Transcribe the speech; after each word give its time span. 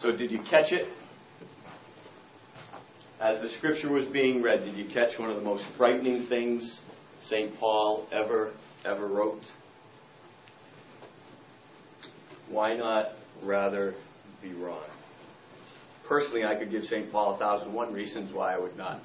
So, 0.00 0.12
did 0.12 0.30
you 0.30 0.40
catch 0.48 0.70
it? 0.70 0.86
As 3.20 3.42
the 3.42 3.48
scripture 3.58 3.90
was 3.90 4.06
being 4.06 4.42
read, 4.42 4.60
did 4.60 4.76
you 4.76 4.84
catch 4.94 5.18
one 5.18 5.28
of 5.28 5.34
the 5.34 5.42
most 5.42 5.64
frightening 5.76 6.26
things 6.28 6.80
St. 7.22 7.52
Paul 7.58 8.06
ever, 8.12 8.52
ever 8.84 9.08
wrote? 9.08 9.42
Why 12.48 12.76
not 12.76 13.06
rather 13.42 13.96
be 14.40 14.52
wrong? 14.52 14.86
Personally, 16.06 16.44
I 16.44 16.54
could 16.54 16.70
give 16.70 16.84
St. 16.84 17.10
Paul 17.10 17.34
a 17.34 17.38
thousand 17.38 17.72
one 17.74 17.92
reasons 17.92 18.32
why 18.32 18.54
I 18.54 18.58
would 18.58 18.76
not 18.76 19.00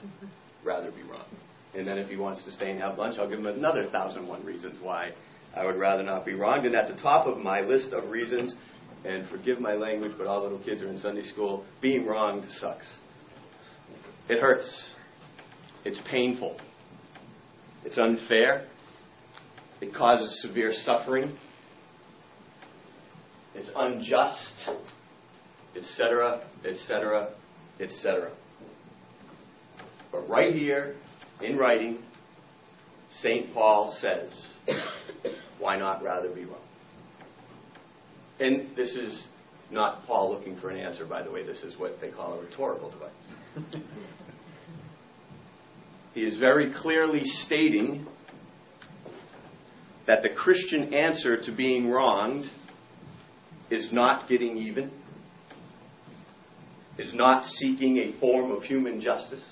rather 0.64 0.92
be 0.92 1.02
wrong. 1.02 1.26
And 1.74 1.88
then 1.88 1.98
if 1.98 2.08
he 2.08 2.18
wants 2.18 2.46
to 2.46 2.52
stay 2.52 2.70
and 2.70 2.80
have 2.80 3.00
lunch, 3.00 3.18
I'll 3.18 3.28
give 3.28 3.40
him 3.40 3.48
another 3.48 3.90
thousand 3.90 4.28
one 4.28 4.46
reasons 4.46 4.78
why 4.80 5.14
I 5.56 5.66
would 5.66 5.78
rather 5.78 6.04
not 6.04 6.24
be 6.24 6.36
wronged. 6.36 6.68
And 6.68 6.76
at 6.76 6.88
the 6.88 7.02
top 7.02 7.26
of 7.26 7.40
my 7.40 7.62
list 7.62 7.94
of 7.94 8.12
reasons, 8.12 8.56
and 9.06 9.28
forgive 9.28 9.60
my 9.60 9.74
language, 9.74 10.14
but 10.18 10.28
all 10.28 10.42
little 10.42 10.60
kids 10.60 10.82
are 10.82 10.88
in 10.88 11.00
Sunday 11.00 11.24
school, 11.24 11.66
being 11.82 12.06
wronged 12.06 12.46
sucks. 12.52 12.98
It 14.30 14.40
hurts. 14.40 14.92
It's 15.84 16.00
painful. 16.10 16.58
It's 17.84 17.98
unfair. 17.98 18.68
It 19.82 19.94
causes 19.94 20.42
severe 20.42 20.72
suffering. 20.72 21.38
It's 23.56 23.70
unjust, 23.76 24.70
etc., 25.76 26.48
etc., 26.66 27.34
etc. 27.80 28.32
But 30.12 30.30
right 30.30 30.54
here, 30.54 30.96
in 31.42 31.58
writing, 31.58 32.00
St. 33.12 33.54
Paul 33.54 33.92
says, 34.00 34.32
why 35.60 35.78
not 35.78 36.02
rather 36.02 36.30
be 36.30 36.46
wrong? 36.46 36.62
And 38.40 38.76
this 38.76 38.96
is 38.96 39.26
not 39.72 40.06
Paul 40.06 40.32
looking 40.32 40.58
for 40.58 40.70
an 40.70 40.78
answer, 40.78 41.06
by 41.06 41.24
the 41.24 41.32
way. 41.32 41.46
This 41.46 41.62
is 41.62 41.78
what 41.78 42.00
they 42.00 42.10
call 42.10 42.40
a 42.40 42.42
rhetorical 42.42 42.92
device. 42.92 43.84
he 46.14 46.22
is 46.26 46.38
very 46.40 46.74
clearly 46.74 47.24
stating 47.24 48.06
that 50.06 50.22
the 50.22 50.30
Christian 50.30 50.94
answer 50.94 51.42
to 51.42 51.52
being 51.52 51.90
wronged 51.90 52.46
is 53.70 53.92
not 53.92 54.28
getting 54.28 54.58
even, 54.58 54.92
is 56.98 57.14
not 57.14 57.46
seeking 57.46 57.98
a 57.98 58.12
form 58.20 58.52
of 58.52 58.64
human 58.64 59.00
justice, 59.00 59.44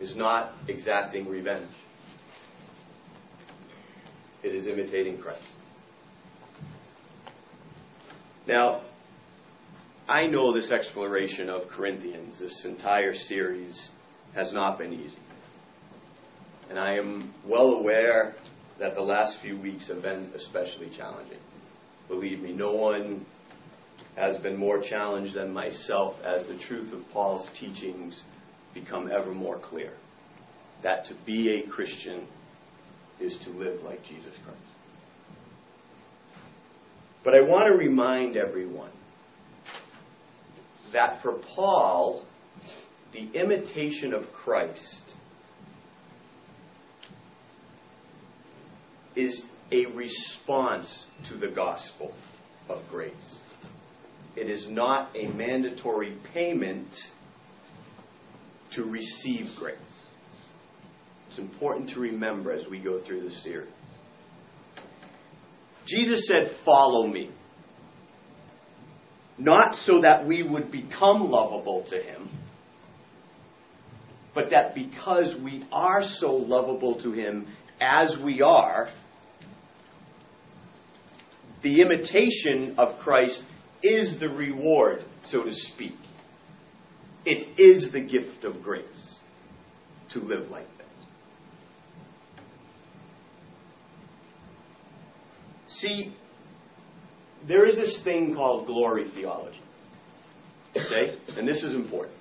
is 0.00 0.16
not 0.16 0.54
exacting 0.66 1.28
revenge. 1.28 1.70
It 4.42 4.54
is 4.54 4.66
imitating 4.66 5.18
Christ. 5.18 5.42
Now, 8.48 8.80
I 10.08 10.26
know 10.26 10.54
this 10.54 10.72
exploration 10.72 11.50
of 11.50 11.68
Corinthians, 11.68 12.40
this 12.40 12.64
entire 12.64 13.14
series, 13.14 13.90
has 14.34 14.54
not 14.54 14.78
been 14.78 14.94
easy. 14.94 15.18
And 16.70 16.78
I 16.78 16.94
am 16.94 17.34
well 17.46 17.72
aware 17.74 18.34
that 18.78 18.94
the 18.94 19.02
last 19.02 19.42
few 19.42 19.60
weeks 19.60 19.88
have 19.88 20.00
been 20.00 20.32
especially 20.34 20.90
challenging. 20.96 21.40
Believe 22.08 22.40
me, 22.40 22.54
no 22.54 22.72
one 22.72 23.26
has 24.16 24.38
been 24.38 24.56
more 24.56 24.80
challenged 24.80 25.34
than 25.34 25.52
myself 25.52 26.16
as 26.24 26.46
the 26.46 26.56
truth 26.56 26.90
of 26.94 27.02
Paul's 27.12 27.46
teachings 27.60 28.22
become 28.72 29.10
ever 29.12 29.32
more 29.32 29.58
clear. 29.58 29.92
That 30.82 31.04
to 31.06 31.14
be 31.26 31.50
a 31.50 31.68
Christian 31.68 32.26
is 33.20 33.38
to 33.44 33.50
live 33.50 33.82
like 33.82 34.02
Jesus 34.04 34.34
Christ. 34.42 34.77
But 37.24 37.34
I 37.34 37.40
want 37.42 37.66
to 37.66 37.74
remind 37.76 38.36
everyone 38.36 38.92
that 40.92 41.20
for 41.22 41.40
Paul, 41.54 42.24
the 43.12 43.28
imitation 43.34 44.14
of 44.14 44.24
Christ 44.32 45.14
is 49.16 49.44
a 49.72 49.86
response 49.86 51.04
to 51.28 51.36
the 51.36 51.48
gospel 51.48 52.14
of 52.68 52.82
grace. 52.90 53.36
It 54.36 54.48
is 54.48 54.68
not 54.68 55.10
a 55.16 55.26
mandatory 55.28 56.16
payment 56.32 56.88
to 58.72 58.84
receive 58.84 59.48
grace. 59.58 59.76
It's 61.28 61.38
important 61.38 61.90
to 61.90 62.00
remember 62.00 62.52
as 62.52 62.68
we 62.68 62.78
go 62.78 63.02
through 63.04 63.28
the 63.28 63.34
series. 63.36 63.72
Jesus 65.88 66.26
said, 66.28 66.52
Follow 66.64 67.06
me. 67.06 67.30
Not 69.38 69.76
so 69.76 70.02
that 70.02 70.26
we 70.26 70.42
would 70.42 70.70
become 70.70 71.30
lovable 71.30 71.86
to 71.90 71.96
Him, 71.96 72.28
but 74.34 74.50
that 74.50 74.74
because 74.74 75.36
we 75.42 75.64
are 75.72 76.02
so 76.02 76.32
lovable 76.34 77.00
to 77.02 77.12
Him 77.12 77.46
as 77.80 78.16
we 78.22 78.42
are, 78.42 78.88
the 81.62 81.80
imitation 81.80 82.74
of 82.78 82.98
Christ 83.00 83.42
is 83.82 84.18
the 84.20 84.28
reward, 84.28 85.04
so 85.26 85.44
to 85.44 85.52
speak. 85.52 85.94
It 87.24 87.58
is 87.58 87.92
the 87.92 88.00
gift 88.00 88.44
of 88.44 88.62
grace 88.62 89.20
to 90.12 90.20
live 90.20 90.48
like 90.50 90.66
this. 90.78 90.86
See, 95.80 96.14
there 97.46 97.66
is 97.66 97.76
this 97.76 98.02
thing 98.02 98.34
called 98.34 98.66
glory 98.66 99.08
theology. 99.14 99.60
Okay? 100.76 101.16
And 101.36 101.46
this 101.46 101.62
is 101.62 101.74
important. 101.74 102.16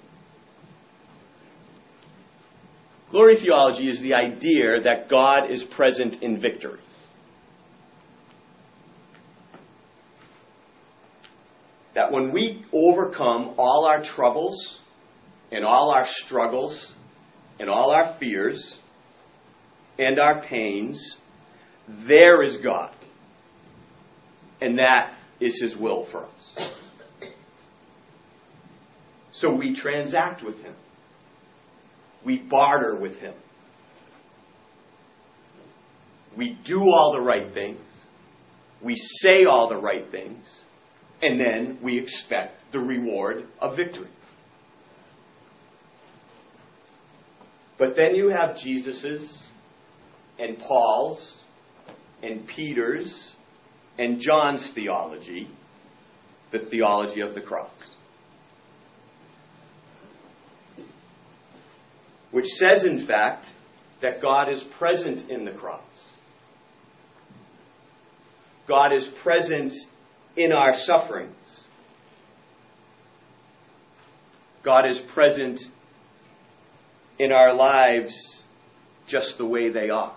Glory 3.09 3.37
theology 3.39 3.89
is 3.89 4.01
the 4.01 4.13
idea 4.13 4.81
that 4.83 5.09
God 5.09 5.49
is 5.49 5.63
present 5.63 6.21
in 6.21 6.41
victory. 6.41 6.79
That 11.95 12.11
when 12.11 12.31
we 12.31 12.63
overcome 12.71 13.55
all 13.57 13.85
our 13.89 14.03
troubles 14.03 14.79
and 15.51 15.65
all 15.65 15.89
our 15.89 16.05
struggles 16.07 16.93
and 17.59 17.69
all 17.69 17.89
our 17.89 18.17
fears 18.19 18.77
and 19.97 20.19
our 20.19 20.43
pains, 20.43 21.15
there 22.07 22.43
is 22.43 22.57
God. 22.57 22.93
And 24.61 24.79
that 24.79 25.13
is 25.39 25.61
His 25.61 25.77
will 25.77 26.07
for 26.11 26.25
us. 26.25 26.71
So 29.31 29.53
we 29.53 29.75
transact 29.75 30.43
with 30.43 30.59
Him, 30.61 30.73
we 32.25 32.37
barter 32.37 32.99
with 32.99 33.17
Him, 33.19 33.35
we 36.35 36.57
do 36.65 36.81
all 36.81 37.13
the 37.13 37.23
right 37.23 37.53
things, 37.53 37.79
we 38.83 38.95
say 38.95 39.45
all 39.45 39.69
the 39.69 39.77
right 39.77 40.09
things, 40.09 40.45
and 41.21 41.39
then 41.39 41.79
we 41.83 41.99
expect 41.99 42.61
the 42.71 42.79
reward 42.79 43.45
of 43.59 43.75
victory. 43.75 44.09
But 47.77 47.95
then 47.95 48.15
you 48.15 48.29
have 48.29 48.57
Jesus's 48.57 49.39
and 50.39 50.57
Paul's 50.57 51.39
and 52.23 52.47
Peter's 52.47 53.33
and 53.97 54.19
John's 54.19 54.71
theology, 54.73 55.47
the 56.51 56.59
theology 56.59 57.21
of 57.21 57.33
the 57.33 57.41
cross. 57.41 57.71
Which 62.31 62.45
says, 62.45 62.85
in 62.85 63.07
fact, 63.07 63.45
that 64.01 64.21
God 64.21 64.49
is 64.49 64.63
present 64.77 65.29
in 65.29 65.45
the 65.45 65.51
cross. 65.51 65.81
God 68.67 68.93
is 68.93 69.09
present 69.23 69.73
in 70.35 70.51
our 70.51 70.73
sufferings. 70.75 71.33
God 74.63 74.85
is 74.89 75.01
present 75.13 75.59
in 77.17 77.31
our 77.31 77.53
lives 77.53 78.43
just 79.07 79.37
the 79.37 79.45
way 79.45 79.69
they 79.69 79.89
are. 79.89 80.15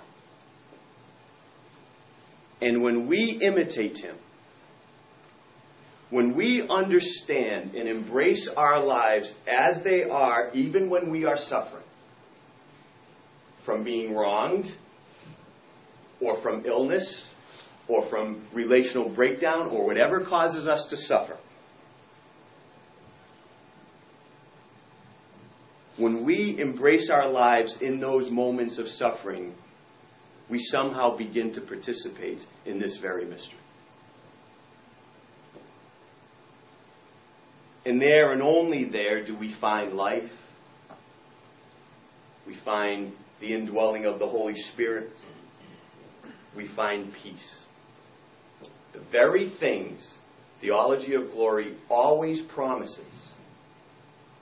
And 2.60 2.82
when 2.82 3.06
we 3.06 3.40
imitate 3.42 3.98
Him, 3.98 4.16
when 6.10 6.36
we 6.36 6.66
understand 6.68 7.74
and 7.74 7.88
embrace 7.88 8.50
our 8.56 8.82
lives 8.82 9.32
as 9.48 9.82
they 9.84 10.02
are, 10.02 10.50
even 10.54 10.90
when 10.90 11.10
we 11.10 11.24
are 11.24 11.38
suffering, 11.38 11.84
from 13.64 13.84
being 13.84 14.14
wronged, 14.14 14.66
or 16.20 16.42
from 16.42 16.66
illness, 16.66 17.24
or 17.88 18.08
from 18.10 18.46
relational 18.52 19.08
breakdown, 19.08 19.68
or 19.68 19.86
whatever 19.86 20.24
causes 20.24 20.66
us 20.66 20.86
to 20.90 20.96
suffer, 20.96 21.38
when 25.96 26.24
we 26.24 26.58
embrace 26.58 27.10
our 27.10 27.28
lives 27.28 27.76
in 27.80 28.00
those 28.00 28.30
moments 28.30 28.78
of 28.78 28.88
suffering, 28.88 29.54
we 30.50 30.58
somehow 30.58 31.16
begin 31.16 31.52
to 31.54 31.60
participate 31.60 32.40
in 32.66 32.80
this 32.80 32.98
very 33.00 33.24
mystery. 33.24 33.54
And 37.86 38.02
there 38.02 38.32
and 38.32 38.42
only 38.42 38.84
there 38.84 39.24
do 39.24 39.36
we 39.38 39.54
find 39.60 39.94
life. 39.94 40.30
We 42.46 42.56
find 42.64 43.12
the 43.40 43.54
indwelling 43.54 44.04
of 44.06 44.18
the 44.18 44.28
Holy 44.28 44.54
Spirit. 44.72 45.12
We 46.56 46.68
find 46.74 47.12
peace. 47.22 47.60
The 48.92 49.02
very 49.12 49.52
things 49.60 50.18
theology 50.60 51.14
of 51.14 51.30
glory 51.30 51.76
always 51.88 52.42
promises, 52.54 53.28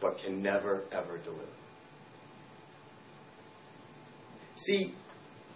but 0.00 0.16
can 0.24 0.42
never, 0.42 0.84
ever 0.90 1.18
deliver. 1.18 1.44
See, 4.56 4.94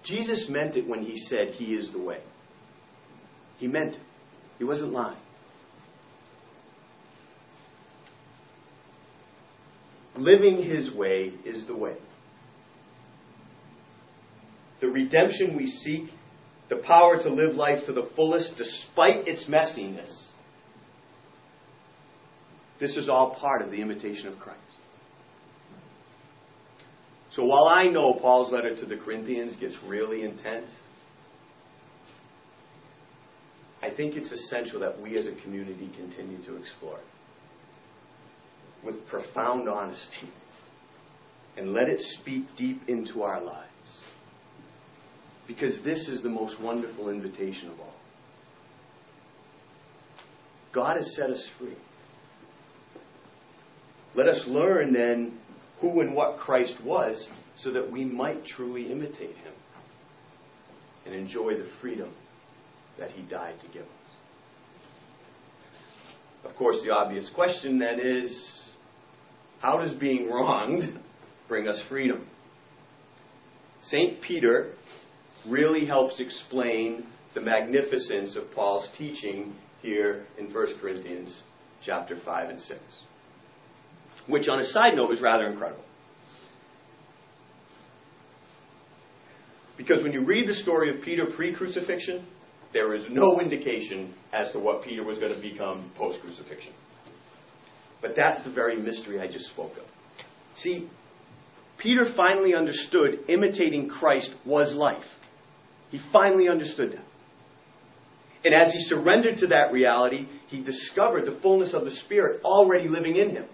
Jesus 0.04 0.48
meant 0.48 0.76
it 0.76 0.88
when 0.88 1.04
he 1.04 1.16
said 1.16 1.54
he 1.54 1.74
is 1.74 1.92
the 1.92 2.00
way. 2.00 2.20
He 3.58 3.68
meant 3.68 3.94
it. 3.94 4.00
He 4.58 4.64
wasn't 4.64 4.92
lying. 4.92 5.18
Living 10.16 10.62
his 10.62 10.92
way 10.94 11.32
is 11.44 11.66
the 11.66 11.76
way. 11.76 11.96
The 14.80 14.88
redemption 14.88 15.56
we 15.56 15.68
seek, 15.68 16.10
the 16.68 16.76
power 16.76 17.22
to 17.22 17.28
live 17.28 17.54
life 17.54 17.86
to 17.86 17.92
the 17.92 18.10
fullest 18.16 18.56
despite 18.56 19.28
its 19.28 19.46
messiness, 19.46 20.12
this 22.80 22.96
is 22.96 23.08
all 23.08 23.36
part 23.36 23.62
of 23.62 23.70
the 23.70 23.80
imitation 23.80 24.26
of 24.26 24.38
Christ. 24.40 24.58
So 27.32 27.44
while 27.44 27.64
I 27.64 27.84
know 27.84 28.12
Paul's 28.14 28.52
letter 28.52 28.76
to 28.76 28.86
the 28.86 28.96
Corinthians 28.96 29.56
gets 29.56 29.76
really 29.86 30.22
intense, 30.22 30.70
I 33.82 33.90
think 33.90 34.16
it's 34.16 34.30
essential 34.30 34.80
that 34.80 35.00
we 35.00 35.16
as 35.16 35.26
a 35.26 35.34
community 35.42 35.90
continue 35.96 36.42
to 36.44 36.56
explore 36.56 36.98
it 36.98 37.04
with 38.84 39.06
profound 39.06 39.68
honesty 39.68 40.28
and 41.56 41.72
let 41.72 41.88
it 41.88 42.00
speak 42.00 42.44
deep 42.56 42.80
into 42.88 43.22
our 43.22 43.42
lives. 43.42 43.68
Because 45.46 45.82
this 45.82 46.08
is 46.08 46.22
the 46.22 46.28
most 46.28 46.60
wonderful 46.60 47.08
invitation 47.08 47.70
of 47.70 47.80
all. 47.80 47.94
God 50.72 50.96
has 50.96 51.14
set 51.16 51.30
us 51.30 51.48
free. 51.58 51.76
Let 54.14 54.28
us 54.28 54.44
learn 54.46 54.92
then 54.92 55.38
who 55.82 56.00
and 56.00 56.14
what 56.14 56.38
Christ 56.38 56.76
was 56.82 57.28
so 57.56 57.72
that 57.72 57.90
we 57.90 58.04
might 58.04 58.46
truly 58.46 58.90
imitate 58.90 59.36
him 59.36 59.52
and 61.04 61.14
enjoy 61.14 61.58
the 61.58 61.68
freedom 61.80 62.14
that 62.98 63.10
he 63.10 63.22
died 63.22 63.56
to 63.60 63.66
give 63.66 63.82
us. 63.82 63.88
Of 66.44 66.56
course, 66.56 66.80
the 66.84 66.92
obvious 66.92 67.28
question 67.34 67.80
then 67.80 67.98
is 68.00 68.62
how 69.58 69.78
does 69.78 69.92
being 69.92 70.30
wronged 70.30 70.84
bring 71.48 71.68
us 71.68 71.82
freedom? 71.88 72.28
St. 73.82 74.22
Peter 74.22 74.74
really 75.48 75.84
helps 75.84 76.20
explain 76.20 77.04
the 77.34 77.40
magnificence 77.40 78.36
of 78.36 78.52
Paul's 78.52 78.88
teaching 78.96 79.56
here 79.80 80.26
in 80.38 80.54
1 80.54 80.66
Corinthians 80.80 81.42
chapter 81.84 82.16
5 82.24 82.50
and 82.50 82.60
6 82.60 82.80
which 84.26 84.48
on 84.48 84.60
a 84.60 84.64
side 84.64 84.94
note 84.94 85.10
is 85.12 85.20
rather 85.20 85.46
incredible. 85.46 85.84
Because 89.76 90.02
when 90.02 90.12
you 90.12 90.24
read 90.24 90.48
the 90.48 90.54
story 90.54 90.94
of 90.94 91.02
Peter 91.02 91.26
pre 91.26 91.54
crucifixion, 91.54 92.26
there 92.72 92.94
is 92.94 93.04
no 93.10 93.40
indication 93.40 94.14
as 94.32 94.52
to 94.52 94.58
what 94.58 94.84
Peter 94.84 95.02
was 95.02 95.18
going 95.18 95.34
to 95.34 95.40
become 95.40 95.92
post 95.96 96.20
crucifixion. 96.20 96.72
But 98.00 98.12
that's 98.16 98.42
the 98.44 98.50
very 98.50 98.76
mystery 98.76 99.20
I 99.20 99.26
just 99.26 99.46
spoke 99.46 99.72
of. 99.72 99.84
See, 100.56 100.88
Peter 101.78 102.04
finally 102.16 102.54
understood 102.54 103.20
imitating 103.28 103.88
Christ 103.88 104.34
was 104.44 104.74
life. 104.74 105.04
He 105.90 106.00
finally 106.12 106.48
understood 106.48 106.92
that. 106.92 107.04
And 108.44 108.54
as 108.54 108.72
he 108.72 108.80
surrendered 108.80 109.38
to 109.38 109.48
that 109.48 109.72
reality, 109.72 110.26
he 110.48 110.62
discovered 110.62 111.26
the 111.26 111.38
fullness 111.40 111.74
of 111.74 111.84
the 111.84 111.90
Spirit 111.90 112.42
already 112.44 112.88
living 112.88 113.16
in 113.16 113.30
him 113.30 113.44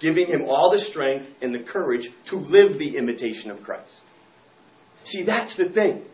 giving 0.00 0.26
him 0.26 0.44
all 0.46 0.72
the 0.76 0.84
strength 0.84 1.26
and 1.42 1.54
the 1.54 1.62
courage 1.62 2.08
to 2.28 2.36
live 2.36 2.78
the 2.78 2.96
imitation 2.96 3.50
of 3.50 3.62
Christ. 3.62 3.92
See, 5.04 5.24
that's 5.24 5.56
the 5.56 5.68
thing. 5.70 6.04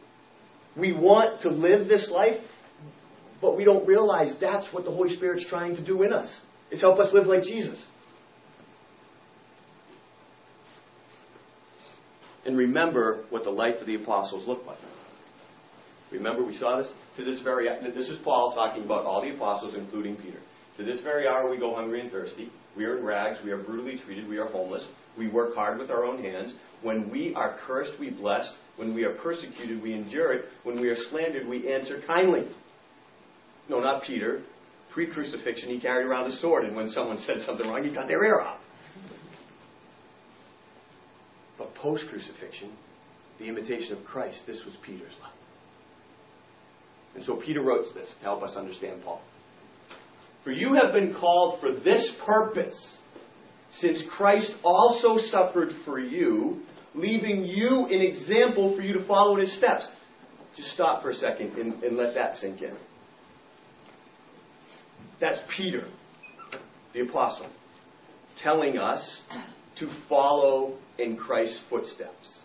We 0.77 0.93
want 0.93 1.41
to 1.43 1.51
live 1.51 1.89
this 1.89 2.11
life, 2.11 2.37
but 3.41 3.57
we 3.57 3.65
don't 3.65 3.87
realize 3.87 4.37
that's 4.41 4.73
what 4.73 4.85
the 4.85 4.91
Holy 4.91 5.15
Spirit's 5.15 5.47
trying 5.49 5.77
to 5.77 5.85
do 5.85 6.03
in 6.03 6.13
us. 6.13 6.41
Is 6.71 6.81
help 6.81 6.99
us 6.99 7.13
live 7.13 7.27
like 7.27 7.45
Jesus. 7.45 7.83
And 12.45 12.57
remember 12.57 13.25
what 13.31 13.45
the 13.45 13.51
life 13.51 13.81
of 13.81 13.87
the 13.87 13.97
apostles 13.97 14.47
looked 14.47 14.67
like. 14.67 14.79
Remember, 16.13 16.45
we 16.45 16.57
saw 16.57 16.79
this 16.79 16.93
to 17.17 17.25
this 17.25 17.41
very. 17.43 17.69
This 17.93 18.09
is 18.09 18.19
Paul 18.23 18.53
talking 18.55 18.85
about 18.85 19.05
all 19.05 19.23
the 19.23 19.35
apostles, 19.35 19.75
including 19.75 20.17
Peter. 20.17 20.39
To 20.77 20.85
this 20.85 21.01
very 21.01 21.27
hour, 21.27 21.51
we 21.51 21.59
go 21.59 21.75
hungry 21.75 22.01
and 22.01 22.11
thirsty. 22.11 22.51
We 22.77 22.85
are 22.85 22.99
in 22.99 23.05
rags. 23.05 23.39
We 23.45 23.51
are 23.53 23.63
brutally 23.63 23.99
treated. 23.99 24.29
We 24.29 24.39
are 24.39 24.47
homeless. 24.47 24.87
We 25.17 25.29
work 25.29 25.55
hard 25.55 25.79
with 25.79 25.91
our 25.91 26.05
own 26.05 26.23
hands. 26.23 26.55
When 26.83 27.11
we 27.11 27.35
are 27.35 27.57
cursed, 27.67 27.99
we 27.99 28.11
bless. 28.11 28.57
When 28.77 28.95
we 28.95 29.05
are 29.05 29.15
persecuted, 29.15 29.83
we 29.83 29.95
endure 29.95 30.35
it. 30.35 30.45
When 30.63 30.81
we 30.81 30.89
are 30.89 30.97
slandered, 30.97 31.49
we 31.49 31.73
answer 31.73 32.03
kindly. 32.07 32.47
No, 33.69 33.81
not 33.81 34.03
Peter. 34.03 34.43
Pre 34.93 35.11
crucifixion, 35.13 35.69
he 35.69 35.81
carried 35.81 36.07
around 36.07 36.31
a 36.31 36.37
sword, 36.37 36.65
and 36.65 36.77
when 36.77 36.89
someone 36.89 37.19
said 37.19 37.41
something 37.41 37.67
wrong, 37.67 37.85
he 37.85 37.95
cut 37.95 38.09
their 38.09 38.25
ear 38.25 38.41
off. 38.41 38.61
But 41.59 41.75
post 41.75 42.05
crucifixion, 42.11 42.73
the 43.39 43.47
imitation 43.47 43.97
of 43.97 44.05
Christ, 44.05 44.43
this 44.47 44.65
was 44.65 44.77
Peter's 44.85 45.13
life. 45.23 45.33
And 47.15 47.25
so 47.25 47.37
Peter 47.37 47.63
wrote 47.63 47.87
this 47.95 48.15
to 48.19 48.23
help 48.23 48.43
us 48.43 48.57
understand 48.57 49.03
Paul. 49.03 49.23
For 50.47 50.53
you 50.53 50.75
have 50.75 50.93
been 50.93 51.13
called 51.13 51.59
for 51.59 51.73
this 51.73 52.15
purpose, 52.25 53.01
since 53.73 54.01
Christ 54.09 54.55
also 54.63 55.19
suffered 55.19 55.73
for 55.85 55.99
you, 55.99 56.61
leaving 56.95 57.45
you 57.45 57.87
an 57.87 58.01
example 58.01 58.77
for 58.77 58.81
you 58.81 58.93
to 58.93 59.05
follow 59.09 59.35
in 59.35 59.41
his 59.41 59.59
steps. 59.59 59.91
Just 60.57 60.71
stop 60.71 61.03
for 61.03 61.11
a 61.11 61.17
second 61.17 61.59
and, 61.59 61.83
and 61.83 61.97
let 61.97 62.15
that 62.15 62.37
sink 62.37 62.63
in. 62.63 62.77
That's 65.21 65.41
Peter, 65.57 65.89
the 66.95 67.01
apostle, 67.01 67.51
telling 68.41 68.79
us 68.79 69.25
to 69.81 69.91
follow 70.09 70.79
in 70.97 71.17
Christ's 71.17 71.59
footsteps. 71.69 72.39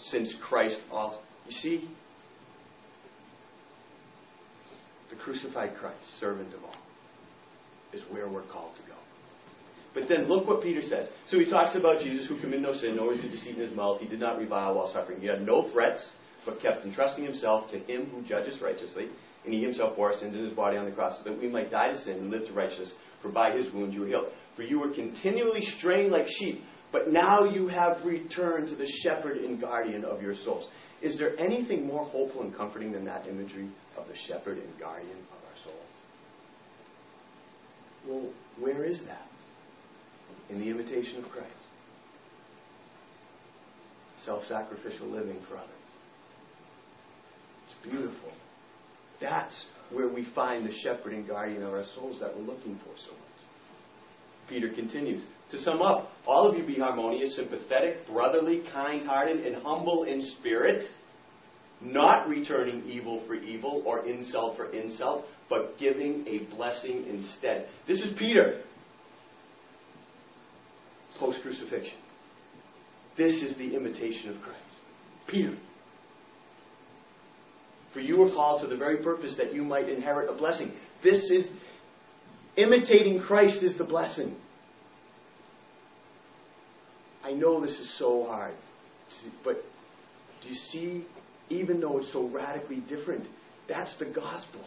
Since 0.00 0.34
Christ 0.42 0.80
also. 0.90 1.20
You 1.46 1.52
see, 1.52 1.90
the 5.14 5.22
crucified 5.22 5.76
Christ, 5.76 6.02
servant 6.20 6.52
of 6.54 6.64
all, 6.64 6.76
is 7.92 8.02
where 8.10 8.28
we're 8.28 8.46
called 8.46 8.76
to 8.76 8.82
go. 8.82 8.96
But 9.94 10.08
then 10.08 10.26
look 10.26 10.48
what 10.48 10.62
Peter 10.62 10.82
says. 10.82 11.08
So 11.28 11.38
he 11.38 11.48
talks 11.48 11.76
about 11.76 12.02
Jesus 12.02 12.26
who 12.26 12.40
committed 12.40 12.62
no 12.62 12.74
sin, 12.74 12.96
nor 12.96 13.08
was 13.08 13.20
he 13.20 13.28
deceit 13.28 13.56
in 13.56 13.62
his 13.62 13.76
mouth. 13.76 14.00
He 14.00 14.08
did 14.08 14.18
not 14.18 14.38
revile 14.38 14.74
while 14.74 14.92
suffering. 14.92 15.20
He 15.20 15.28
had 15.28 15.42
no 15.42 15.70
threats, 15.70 16.10
but 16.44 16.60
kept 16.60 16.84
entrusting 16.84 17.24
himself 17.24 17.70
to 17.70 17.78
him 17.78 18.06
who 18.06 18.22
judges 18.22 18.60
righteously. 18.60 19.08
And 19.44 19.54
he 19.54 19.62
himself 19.62 19.94
bore 19.94 20.12
our 20.12 20.18
sins 20.18 20.34
in 20.34 20.44
his 20.44 20.52
body 20.52 20.76
on 20.76 20.86
the 20.86 20.90
cross, 20.90 21.18
so 21.18 21.30
that 21.30 21.40
we 21.40 21.48
might 21.48 21.70
die 21.70 21.92
to 21.92 21.98
sin 21.98 22.18
and 22.18 22.30
live 22.30 22.48
to 22.48 22.52
righteousness. 22.54 22.92
For 23.22 23.28
by 23.28 23.56
his 23.56 23.72
wounds 23.72 23.94
you 23.94 24.00
were 24.00 24.08
healed. 24.08 24.26
For 24.56 24.62
you 24.62 24.80
were 24.80 24.90
continually 24.90 25.64
straying 25.78 26.10
like 26.10 26.26
sheep, 26.28 26.62
but 26.90 27.12
now 27.12 27.44
you 27.44 27.68
have 27.68 28.04
returned 28.04 28.68
to 28.68 28.76
the 28.76 28.88
shepherd 29.02 29.38
and 29.38 29.60
guardian 29.60 30.04
of 30.04 30.22
your 30.22 30.34
souls. 30.34 30.68
Is 31.02 31.18
there 31.18 31.38
anything 31.38 31.86
more 31.86 32.04
hopeful 32.04 32.42
and 32.42 32.54
comforting 32.56 32.92
than 32.92 33.04
that 33.04 33.26
imagery 33.28 33.68
of 33.96 34.08
the 34.08 34.16
shepherd 34.16 34.58
and 34.58 34.78
guardian 34.78 35.18
of 35.18 35.38
our 35.44 35.64
souls? 35.64 35.94
Well, 38.06 38.32
where 38.58 38.84
is 38.84 39.04
that? 39.06 39.28
In 40.50 40.60
the 40.60 40.68
imitation 40.68 41.24
of 41.24 41.30
Christ. 41.30 41.50
Self 44.24 44.44
sacrificial 44.46 45.06
living 45.06 45.38
for 45.48 45.56
others. 45.56 45.70
It's 47.66 47.90
beautiful. 47.90 48.32
That's 49.20 49.66
where 49.90 50.08
we 50.08 50.26
find 50.34 50.66
the 50.66 50.72
shepherd 50.72 51.12
and 51.12 51.26
guardian 51.26 51.62
of 51.62 51.72
our 51.72 51.84
souls 51.94 52.20
that 52.20 52.36
we're 52.36 52.42
looking 52.42 52.76
for 52.78 52.92
so 52.98 53.12
much. 53.12 53.20
Peter 54.48 54.70
continues. 54.70 55.22
To 55.50 55.58
sum 55.58 55.82
up, 55.82 56.10
all 56.26 56.48
of 56.48 56.56
you 56.56 56.64
be 56.64 56.78
harmonious, 56.78 57.36
sympathetic, 57.36 58.06
brotherly, 58.06 58.62
kind 58.72 59.06
hearted, 59.06 59.46
and 59.46 59.62
humble 59.62 60.04
in 60.04 60.22
spirit, 60.22 60.84
not 61.80 62.28
returning 62.28 62.84
evil 62.88 63.24
for 63.26 63.34
evil 63.34 63.82
or 63.84 64.06
insult 64.06 64.56
for 64.56 64.72
insult, 64.72 65.24
but 65.48 65.78
giving 65.78 66.26
a 66.26 66.38
blessing 66.54 67.04
instead. 67.08 67.68
This 67.86 68.00
is 68.00 68.16
Peter, 68.18 68.62
post 71.18 71.42
crucifixion. 71.42 71.98
This 73.16 73.42
is 73.42 73.56
the 73.56 73.76
imitation 73.76 74.30
of 74.30 74.40
Christ. 74.42 74.60
Peter. 75.28 75.56
For 77.92 78.00
you 78.00 78.18
were 78.18 78.30
called 78.30 78.62
to 78.62 78.66
the 78.66 78.76
very 78.76 79.02
purpose 79.02 79.36
that 79.36 79.54
you 79.54 79.62
might 79.62 79.88
inherit 79.88 80.28
a 80.28 80.34
blessing. 80.34 80.72
This 81.02 81.30
is 81.30 81.48
Imitating 82.56 83.20
Christ 83.20 83.62
is 83.62 83.76
the 83.78 83.84
blessing. 83.84 84.36
I 87.24 87.32
know 87.32 87.60
this 87.60 87.78
is 87.78 87.98
so 87.98 88.24
hard, 88.24 88.54
but 89.42 89.56
do 90.42 90.48
you 90.48 90.54
see, 90.54 91.06
even 91.50 91.80
though 91.80 91.98
it's 91.98 92.12
so 92.12 92.28
radically 92.28 92.82
different, 92.88 93.26
that's 93.68 93.98
the 93.98 94.06
gospel. 94.06 94.60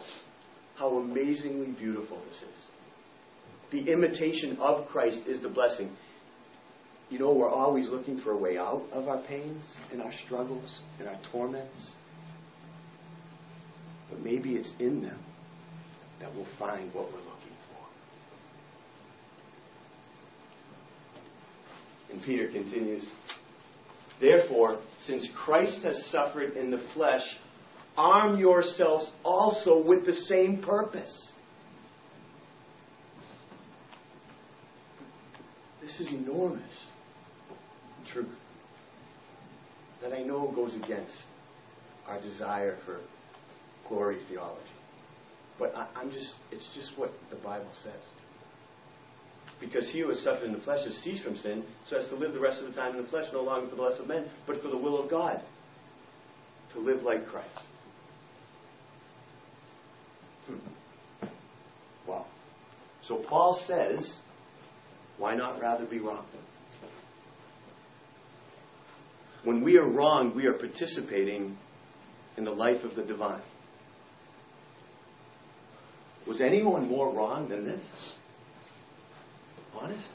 How 0.76 0.96
amazingly 0.98 1.72
beautiful 1.72 2.20
this 2.28 2.42
is. 2.42 2.58
The 3.70 3.92
imitation 3.92 4.56
of 4.60 4.88
Christ 4.88 5.22
is 5.26 5.42
the 5.42 5.48
blessing. 5.48 5.90
You 7.10 7.18
know, 7.18 7.32
we're 7.32 7.50
always 7.50 7.88
looking 7.88 8.20
for 8.20 8.32
a 8.32 8.36
way 8.36 8.58
out 8.58 8.82
of 8.92 9.08
our 9.08 9.22
pains 9.22 9.64
and 9.92 10.00
our 10.02 10.12
struggles 10.24 10.80
and 10.98 11.08
our 11.08 11.18
torments. 11.32 11.90
But 14.10 14.20
maybe 14.20 14.54
it's 14.54 14.72
in 14.78 15.02
them 15.02 15.18
that 16.20 16.34
we'll 16.34 16.46
find 16.58 16.92
what 16.94 17.06
we're 17.06 17.18
looking 17.18 17.56
for. 22.08 22.12
And 22.12 22.22
Peter 22.22 22.48
continues 22.50 23.08
Therefore, 24.20 24.80
since 25.04 25.28
Christ 25.36 25.82
has 25.82 26.06
suffered 26.06 26.56
in 26.56 26.70
the 26.70 26.82
flesh, 26.94 27.22
arm 27.96 28.38
yourselves 28.38 29.10
also 29.24 29.82
with 29.82 30.06
the 30.06 30.12
same 30.12 30.62
purpose. 30.62 31.32
This 35.80 36.00
is 36.00 36.12
enormous 36.12 36.62
truth 38.12 38.36
that 40.02 40.12
I 40.12 40.22
know 40.22 40.50
goes 40.52 40.76
against 40.76 41.16
our 42.06 42.20
desire 42.20 42.76
for 42.84 43.00
glory 43.88 44.18
theology. 44.28 44.62
But 45.58 45.74
I, 45.74 46.02
am 46.02 46.10
just, 46.10 46.34
it's 46.52 46.70
just 46.74 46.98
what 46.98 47.12
the 47.30 47.36
Bible 47.36 47.70
says. 47.82 48.02
Because 49.60 49.90
he 49.90 50.00
who 50.00 50.08
has 50.08 50.20
suffered 50.20 50.44
in 50.44 50.52
the 50.52 50.60
flesh 50.60 50.84
has 50.84 50.96
ceased 50.98 51.24
from 51.24 51.36
sin, 51.36 51.64
so 51.88 51.96
as 51.96 52.08
to 52.08 52.14
live 52.14 52.32
the 52.32 52.40
rest 52.40 52.62
of 52.62 52.68
the 52.68 52.80
time 52.80 52.96
in 52.96 53.02
the 53.02 53.08
flesh, 53.08 53.28
no 53.32 53.42
longer 53.42 53.68
for 53.68 53.76
the 53.76 53.82
lust 53.82 54.00
of 54.00 54.06
men, 54.06 54.26
but 54.46 54.62
for 54.62 54.68
the 54.68 54.76
will 54.76 55.02
of 55.02 55.10
God, 55.10 55.42
to 56.72 56.78
live 56.78 57.02
like 57.02 57.26
Christ. 57.26 57.48
Hmm. 60.46 61.28
Wow. 62.06 62.26
So 63.02 63.18
Paul 63.28 63.60
says, 63.66 64.16
why 65.16 65.34
not 65.34 65.60
rather 65.60 65.86
be 65.86 65.98
wrong? 65.98 66.24
When 69.44 69.62
we 69.62 69.76
are 69.78 69.86
wrong, 69.86 70.34
we 70.34 70.46
are 70.46 70.54
participating 70.54 71.56
in 72.36 72.44
the 72.44 72.50
life 72.50 72.84
of 72.84 72.94
the 72.94 73.02
divine. 73.02 73.42
Was 76.26 76.40
anyone 76.40 76.88
more 76.88 77.12
wrong 77.12 77.48
than 77.48 77.64
this? 77.64 77.84
Honest? 79.80 80.08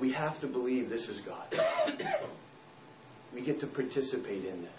We 0.00 0.12
have 0.12 0.40
to 0.40 0.46
believe 0.46 0.88
this 0.88 1.08
is 1.08 1.20
God. 1.20 1.52
we 3.34 3.44
get 3.44 3.60
to 3.60 3.66
participate 3.66 4.44
in 4.44 4.62
this 4.62 4.70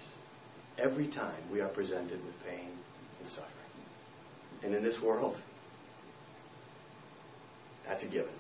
every 0.80 1.08
time 1.08 1.42
we 1.52 1.62
are 1.62 1.68
presented 1.68 2.24
with 2.26 2.34
pain 2.48 2.70
and 3.22 3.30
suffering. 3.30 3.52
And 4.64 4.74
in 4.74 4.84
this 4.84 5.00
world, 5.02 5.38
that's 7.88 8.04
a 8.04 8.08
given. 8.08 8.34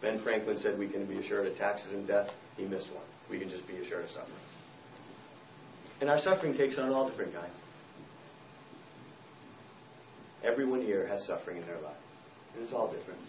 Ben 0.00 0.22
Franklin 0.22 0.58
said 0.58 0.78
we 0.78 0.88
can 0.88 1.06
be 1.06 1.18
assured 1.18 1.46
of 1.46 1.56
taxes 1.56 1.92
and 1.92 2.06
death. 2.06 2.28
He 2.56 2.64
missed 2.64 2.92
one. 2.92 3.04
We 3.30 3.38
can 3.38 3.48
just 3.48 3.66
be 3.66 3.76
assured 3.78 4.04
of 4.04 4.10
suffering. 4.10 4.34
And 6.00 6.10
our 6.10 6.18
suffering 6.18 6.56
takes 6.56 6.78
on 6.78 6.92
all 6.92 7.08
different 7.08 7.32
kinds. 7.34 7.54
Everyone 10.44 10.82
here 10.82 11.06
has 11.06 11.26
suffering 11.26 11.56
in 11.56 11.66
their 11.66 11.80
life. 11.80 11.96
And 12.54 12.64
it's 12.64 12.72
all 12.72 12.92
different. 12.92 13.20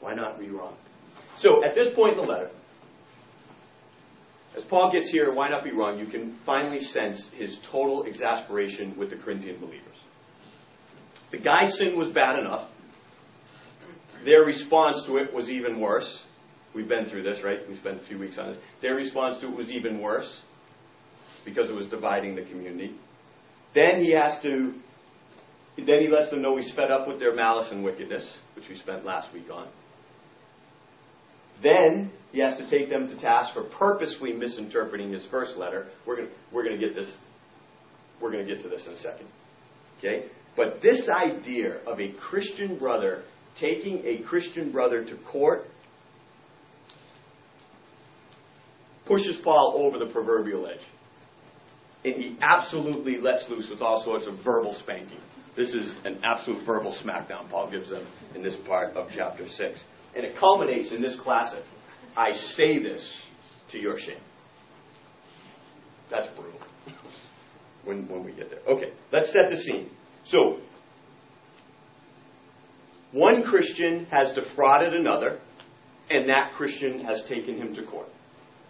Why 0.00 0.14
not 0.14 0.38
be 0.38 0.50
wrong? 0.50 0.76
So 1.38 1.64
at 1.64 1.74
this 1.74 1.94
point 1.94 2.18
in 2.18 2.24
the 2.24 2.30
letter, 2.30 2.50
as 4.56 4.64
Paul 4.64 4.92
gets 4.92 5.10
here, 5.10 5.32
why 5.34 5.48
not 5.48 5.64
be 5.64 5.72
wrong? 5.72 5.98
You 5.98 6.06
can 6.06 6.38
finally 6.46 6.80
sense 6.80 7.28
his 7.34 7.58
total 7.70 8.04
exasperation 8.04 8.96
with 8.96 9.10
the 9.10 9.16
Corinthian 9.16 9.58
believers. 9.58 9.96
The 11.30 11.38
guy's 11.38 11.76
sin 11.76 11.98
was 11.98 12.10
bad 12.10 12.38
enough. 12.38 12.70
Their 14.24 14.42
response 14.44 15.04
to 15.06 15.18
it 15.18 15.34
was 15.34 15.50
even 15.50 15.80
worse. 15.80 16.22
We've 16.74 16.88
been 16.88 17.06
through 17.06 17.24
this, 17.24 17.42
right? 17.44 17.58
We 17.68 17.76
spent 17.76 18.00
a 18.00 18.06
few 18.06 18.18
weeks 18.18 18.38
on 18.38 18.52
this. 18.52 18.58
Their 18.80 18.94
response 18.94 19.40
to 19.40 19.48
it 19.48 19.56
was 19.56 19.70
even 19.70 20.00
worse 20.00 20.42
because 21.44 21.68
it 21.68 21.74
was 21.74 21.88
dividing 21.88 22.34
the 22.34 22.42
community. 22.42 22.94
Then 23.76 24.02
he 24.02 24.12
has 24.12 24.42
to, 24.42 24.72
then 25.76 26.00
he 26.00 26.08
lets 26.08 26.30
them 26.30 26.40
know 26.40 26.56
he's 26.56 26.74
fed 26.74 26.90
up 26.90 27.06
with 27.06 27.18
their 27.18 27.34
malice 27.34 27.68
and 27.70 27.84
wickedness, 27.84 28.38
which 28.56 28.64
we 28.70 28.74
spent 28.74 29.04
last 29.04 29.34
week 29.34 29.50
on. 29.52 29.68
Then 31.62 32.10
he 32.32 32.40
has 32.40 32.56
to 32.56 32.70
take 32.70 32.88
them 32.88 33.06
to 33.06 33.18
task 33.18 33.52
for 33.52 33.64
purposefully 33.64 34.32
misinterpreting 34.32 35.12
his 35.12 35.26
first 35.26 35.58
letter. 35.58 35.88
We're 36.06 36.16
going 36.16 36.28
we're 36.52 36.64
going 36.64 36.80
to 36.80 36.86
get 36.86 36.96
this. 36.96 37.14
We're 38.18 38.32
going 38.32 38.46
to 38.46 38.54
get 38.54 38.62
to 38.62 38.70
this 38.70 38.86
in 38.86 38.94
a 38.94 38.98
second. 38.98 39.28
Okay? 39.98 40.30
But 40.56 40.80
this 40.80 41.06
idea 41.10 41.80
of 41.86 42.00
a 42.00 42.12
Christian 42.12 42.78
brother 42.78 43.24
taking 43.60 44.06
a 44.06 44.22
Christian 44.22 44.72
brother 44.72 45.04
to 45.04 45.16
court 45.30 45.64
pushes 49.04 49.38
Paul 49.44 49.74
over 49.76 49.98
the 50.02 50.10
proverbial 50.10 50.66
edge. 50.66 50.80
And 52.06 52.14
he 52.14 52.38
absolutely 52.40 53.18
lets 53.18 53.48
loose 53.48 53.68
with 53.68 53.80
all 53.80 54.04
sorts 54.04 54.28
of 54.28 54.38
verbal 54.44 54.74
spanking. 54.74 55.18
This 55.56 55.74
is 55.74 55.92
an 56.04 56.20
absolute 56.22 56.64
verbal 56.64 56.92
smackdown 56.94 57.50
Paul 57.50 57.68
gives 57.68 57.90
them 57.90 58.06
in 58.32 58.44
this 58.44 58.54
part 58.64 58.96
of 58.96 59.08
chapter 59.12 59.48
6. 59.48 59.84
And 60.14 60.24
it 60.24 60.36
culminates 60.36 60.92
in 60.92 61.02
this 61.02 61.18
classic 61.18 61.64
I 62.16 62.32
say 62.32 62.80
this 62.80 63.20
to 63.72 63.78
your 63.80 63.98
shame. 63.98 64.20
That's 66.08 66.28
brutal 66.28 66.60
when, 67.84 68.08
when 68.08 68.24
we 68.24 68.32
get 68.32 68.50
there. 68.50 68.60
Okay, 68.68 68.92
let's 69.12 69.32
set 69.32 69.50
the 69.50 69.56
scene. 69.56 69.90
So, 70.26 70.60
one 73.10 73.42
Christian 73.42 74.06
has 74.06 74.32
defrauded 74.32 74.94
another, 74.94 75.40
and 76.08 76.28
that 76.28 76.52
Christian 76.52 77.00
has 77.00 77.24
taken 77.28 77.56
him 77.56 77.74
to 77.74 77.84
court. 77.84 78.08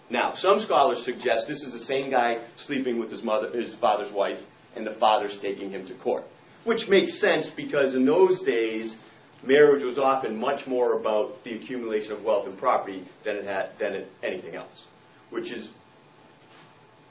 Now, 0.08 0.34
some 0.34 0.60
scholars 0.60 1.04
suggest 1.04 1.46
this 1.48 1.62
is 1.62 1.72
the 1.72 1.84
same 1.84 2.10
guy 2.10 2.46
sleeping 2.58 3.00
with 3.00 3.10
his 3.10 3.22
mother, 3.22 3.50
his 3.50 3.74
father's 3.76 4.12
wife, 4.12 4.38
and 4.76 4.86
the 4.86 4.94
father's 5.00 5.38
taking 5.40 5.70
him 5.70 5.86
to 5.86 5.94
court. 5.94 6.24
Which 6.64 6.88
makes 6.88 7.20
sense 7.20 7.50
because 7.56 7.94
in 7.94 8.04
those 8.04 8.42
days, 8.42 8.96
marriage 9.44 9.84
was 9.84 9.98
often 9.98 10.36
much 10.36 10.66
more 10.66 11.00
about 11.00 11.42
the 11.44 11.54
accumulation 11.56 12.12
of 12.12 12.22
wealth 12.22 12.46
and 12.46 12.58
property 12.58 13.06
than 13.24 13.36
it 13.36 13.44
had 13.44 13.70
than 13.80 14.06
anything 14.22 14.54
else. 14.54 14.84
Which 15.30 15.50
is 15.50 15.70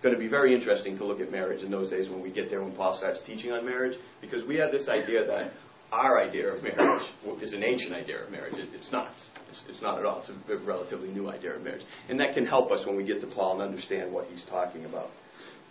going 0.02 0.14
to 0.14 0.20
be 0.20 0.28
very 0.28 0.54
interesting 0.54 0.98
to 0.98 1.06
look 1.06 1.20
at 1.20 1.32
marriage 1.32 1.64
in 1.64 1.72
those 1.72 1.90
days 1.90 2.10
when 2.10 2.22
we 2.22 2.32
get 2.32 2.50
there 2.50 2.62
when 2.62 2.76
Paul 2.76 2.98
starts 2.98 3.22
teaching 3.26 3.52
on 3.52 3.66
marriage, 3.66 3.98
because 4.22 4.46
we 4.46 4.56
have 4.58 4.72
this 4.72 4.88
idea 4.88 5.26
that 5.26 5.52
our 5.96 6.22
idea 6.22 6.54
of 6.54 6.62
marriage 6.62 7.04
is 7.42 7.54
an 7.54 7.64
ancient 7.64 7.94
idea 7.94 8.24
of 8.24 8.32
marriage. 8.32 8.54
it's 8.58 8.92
not. 8.92 9.12
It's, 9.50 9.64
it's, 9.70 9.82
not 9.82 9.98
at 10.00 10.06
all. 10.06 10.22
It's 10.22 10.30
a 10.50 10.58
relatively 10.66 11.10
new 11.10 11.30
idea 11.30 11.56
of 11.56 11.62
marriage. 11.62 11.84
And 12.10 12.20
that 12.20 12.34
can 12.34 12.46
help 12.46 12.72
us 12.72 12.86
when 12.86 12.98
we 12.98 13.06
get 13.06 13.22
to 13.22 13.28
Paul 13.28 13.62
and 13.62 13.62
understand 13.62 14.12
what 14.12 14.28
he's 14.28 14.44
talking 14.50 14.86
about. 14.86 15.10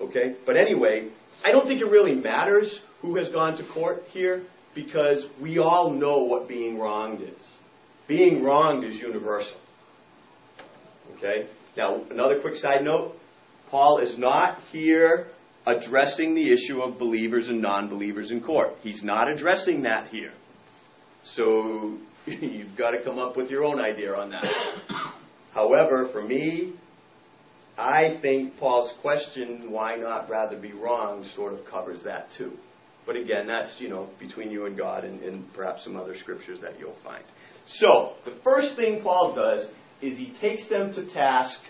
Okay? 0.01 0.37
But 0.47 0.57
anyway, 0.57 1.11
I 1.45 1.51
don't 1.51 1.67
think 1.67 1.81
it 1.81 1.91
really 1.91 2.15
matters 2.15 2.81
who 3.03 3.17
has 3.17 3.29
gone 3.31 3.57
to 3.59 3.65
court 3.75 4.05
here 4.09 4.45
because 4.75 5.27
we 5.41 5.59
all 5.59 5.91
know 5.91 6.25
what 6.25 6.49
being 6.49 6.79
wronged 6.79 7.21
is. 7.21 7.43
Being 8.09 8.43
wronged 8.43 8.85
is 8.85 8.95
universal. 8.95 9.57
Okay? 11.17 11.49
Now, 11.77 12.03
another 12.11 12.41
quick 12.41 12.57
side 12.57 12.83
note 12.83 13.15
Paul 13.71 13.99
is 13.99 14.19
not 14.19 14.61
here 14.71 15.29
addressing 15.67 16.35
the 16.35 16.53
issue 16.53 16.81
of 16.81 16.99
believers 16.99 17.49
and 17.49 17.61
non 17.61 17.89
believers 17.89 18.31
in 18.31 18.43
court. 18.43 18.75
He's 18.83 19.03
not 19.03 19.29
addressing 19.29 19.83
that 19.83 20.09
here. 20.09 20.33
So 21.23 21.99
you've 22.27 22.77
got 22.77 22.91
to 22.91 23.03
come 23.03 23.19
up 23.19 23.37
with 23.37 23.51
your 23.51 23.65
own 23.65 23.81
idea 23.81 24.15
on 24.15 24.31
that. 24.31 24.45
However, 25.53 26.09
for 26.13 26.23
me, 26.23 26.75
I 27.77 28.19
think 28.21 28.57
Paul's 28.59 28.93
question, 29.01 29.71
why 29.71 29.97
not 29.97 30.29
rather 30.29 30.57
be 30.57 30.73
wrong, 30.73 31.25
sort 31.35 31.53
of 31.53 31.61
covers 31.67 32.03
that 32.05 32.29
too. 32.37 32.53
But 33.07 33.17
again, 33.17 33.47
that's, 33.47 33.81
you 33.81 33.89
know, 33.89 34.09
between 34.19 34.51
you 34.51 34.67
and 34.67 34.77
God 34.77 35.05
and, 35.05 35.21
and 35.23 35.53
perhaps 35.53 35.85
some 35.85 35.97
other 35.97 36.17
scriptures 36.17 36.61
that 36.63 36.79
you'll 36.79 36.97
find. 37.05 37.25
So, 37.67 38.15
the 38.25 38.35
first 38.43 38.77
thing 38.77 39.03
Paul 39.03 39.35
does 39.35 39.69
is 40.01 40.19
he 40.19 40.35
takes 40.41 40.69
them 40.69 40.95
to 40.95 41.13
task 41.13 41.61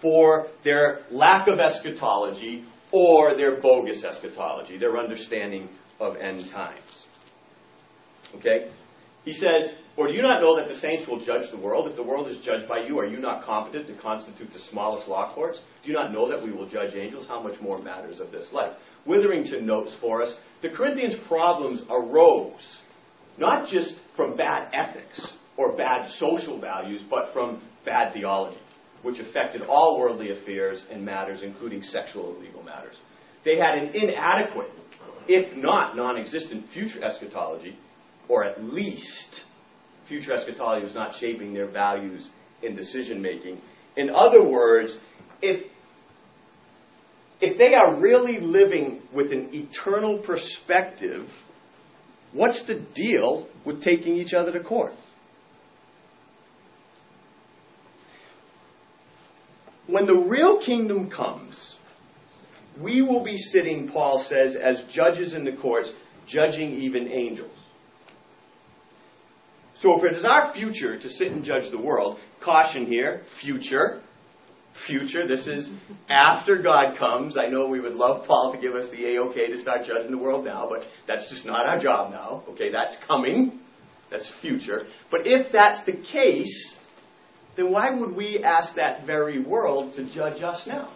for 0.00 0.48
their 0.64 1.00
lack 1.10 1.48
of 1.48 1.58
eschatology 1.58 2.64
or 2.92 3.36
their 3.36 3.60
bogus 3.60 4.04
eschatology, 4.04 4.78
their 4.78 4.98
understanding 4.98 5.68
of 5.98 6.16
end 6.16 6.50
times. 6.50 7.04
Okay? 8.36 8.70
He 9.24 9.34
says, 9.34 9.74
Or 9.96 10.08
do 10.08 10.14
you 10.14 10.22
not 10.22 10.40
know 10.40 10.56
that 10.56 10.68
the 10.68 10.78
saints 10.78 11.06
will 11.06 11.20
judge 11.20 11.50
the 11.50 11.58
world? 11.58 11.88
If 11.88 11.96
the 11.96 12.02
world 12.02 12.28
is 12.28 12.40
judged 12.40 12.66
by 12.68 12.86
you, 12.86 12.98
are 12.98 13.06
you 13.06 13.18
not 13.18 13.44
competent 13.44 13.86
to 13.88 13.94
constitute 13.94 14.52
the 14.52 14.58
smallest 14.58 15.08
law 15.08 15.34
courts? 15.34 15.60
Do 15.82 15.90
you 15.90 15.94
not 15.94 16.12
know 16.12 16.28
that 16.28 16.42
we 16.42 16.52
will 16.52 16.66
judge 16.66 16.94
angels? 16.94 17.26
How 17.26 17.40
much 17.42 17.60
more 17.60 17.78
matters 17.78 18.20
of 18.20 18.30
this 18.30 18.52
life? 18.52 18.74
Witherington 19.04 19.66
notes 19.66 19.94
for 20.00 20.22
us 20.22 20.34
the 20.62 20.70
Corinthians' 20.70 21.16
problems 21.26 21.82
arose 21.90 22.80
not 23.38 23.68
just 23.68 23.96
from 24.16 24.36
bad 24.36 24.70
ethics 24.74 25.32
or 25.56 25.76
bad 25.76 26.10
social 26.12 26.60
values, 26.60 27.02
but 27.08 27.32
from 27.32 27.62
bad 27.84 28.12
theology, 28.12 28.58
which 29.02 29.18
affected 29.18 29.62
all 29.62 29.98
worldly 29.98 30.30
affairs 30.30 30.84
and 30.90 31.04
matters, 31.04 31.42
including 31.42 31.82
sexual 31.82 32.34
and 32.34 32.44
legal 32.44 32.62
matters. 32.62 32.96
They 33.44 33.56
had 33.56 33.78
an 33.78 33.94
inadequate, 33.94 34.70
if 35.26 35.56
not 35.56 35.96
non 35.96 36.18
existent, 36.18 36.66
future 36.72 37.02
eschatology, 37.02 37.78
or 38.28 38.44
at 38.44 38.62
least 38.62 39.44
future 40.08 40.34
eschatology 40.34 40.84
was 40.84 40.94
not 40.94 41.14
shaping 41.18 41.54
their 41.54 41.70
values 41.70 42.28
in 42.62 42.74
decision 42.74 43.22
making. 43.22 43.60
In 43.96 44.10
other 44.10 44.42
words, 44.44 44.96
if 45.40 45.70
if 47.40 47.56
they 47.56 47.74
are 47.74 47.98
really 47.98 48.38
living 48.38 49.00
with 49.14 49.32
an 49.32 49.48
eternal 49.54 50.18
perspective, 50.18 51.26
what's 52.32 52.66
the 52.66 52.86
deal 52.94 53.48
with 53.64 53.82
taking 53.82 54.16
each 54.16 54.34
other 54.34 54.52
to 54.52 54.60
court? 54.62 54.92
When 59.90 60.06
the 60.06 60.16
real 60.16 60.64
kingdom 60.64 61.10
comes, 61.10 61.74
we 62.80 63.02
will 63.02 63.24
be 63.24 63.36
sitting, 63.36 63.88
Paul 63.88 64.24
says, 64.28 64.56
as 64.56 64.84
judges 64.90 65.34
in 65.34 65.44
the 65.44 65.52
courts, 65.52 65.92
judging 66.26 66.74
even 66.80 67.08
angels. 67.08 67.56
So 69.78 69.98
if 69.98 70.04
it 70.04 70.16
is 70.16 70.24
our 70.24 70.52
future 70.52 70.98
to 70.98 71.08
sit 71.08 71.32
and 71.32 71.42
judge 71.42 71.70
the 71.70 71.80
world, 71.80 72.18
caution 72.42 72.86
here, 72.86 73.22
future, 73.40 74.02
future. 74.86 75.26
This 75.26 75.46
is 75.46 75.70
after 76.08 76.62
God 76.62 76.96
comes. 76.98 77.36
I 77.36 77.48
know 77.48 77.68
we 77.68 77.80
would 77.80 77.94
love 77.94 78.26
Paul 78.26 78.52
to 78.54 78.60
give 78.60 78.74
us 78.74 78.90
the 78.90 79.16
A-OK 79.16 79.48
to 79.48 79.58
start 79.58 79.86
judging 79.86 80.10
the 80.10 80.18
world 80.18 80.44
now, 80.44 80.68
but 80.68 80.82
that's 81.06 81.28
just 81.30 81.44
not 81.44 81.66
our 81.66 81.80
job 81.80 82.12
now. 82.12 82.44
Okay, 82.50 82.70
that's 82.70 82.96
coming. 83.06 83.60
That's 84.10 84.30
future. 84.40 84.86
But 85.10 85.26
if 85.26 85.52
that's 85.52 85.84
the 85.84 85.92
case, 85.92 86.76
then 87.60 87.72
why 87.72 87.90
would 87.90 88.16
we 88.16 88.42
ask 88.42 88.76
that 88.76 89.04
very 89.04 89.42
world 89.42 89.94
to 89.94 90.10
judge 90.10 90.42
us 90.42 90.66
now? 90.66 90.90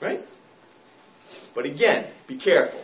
Right? 0.00 0.20
But 1.54 1.66
again, 1.66 2.12
be 2.28 2.38
careful. 2.38 2.82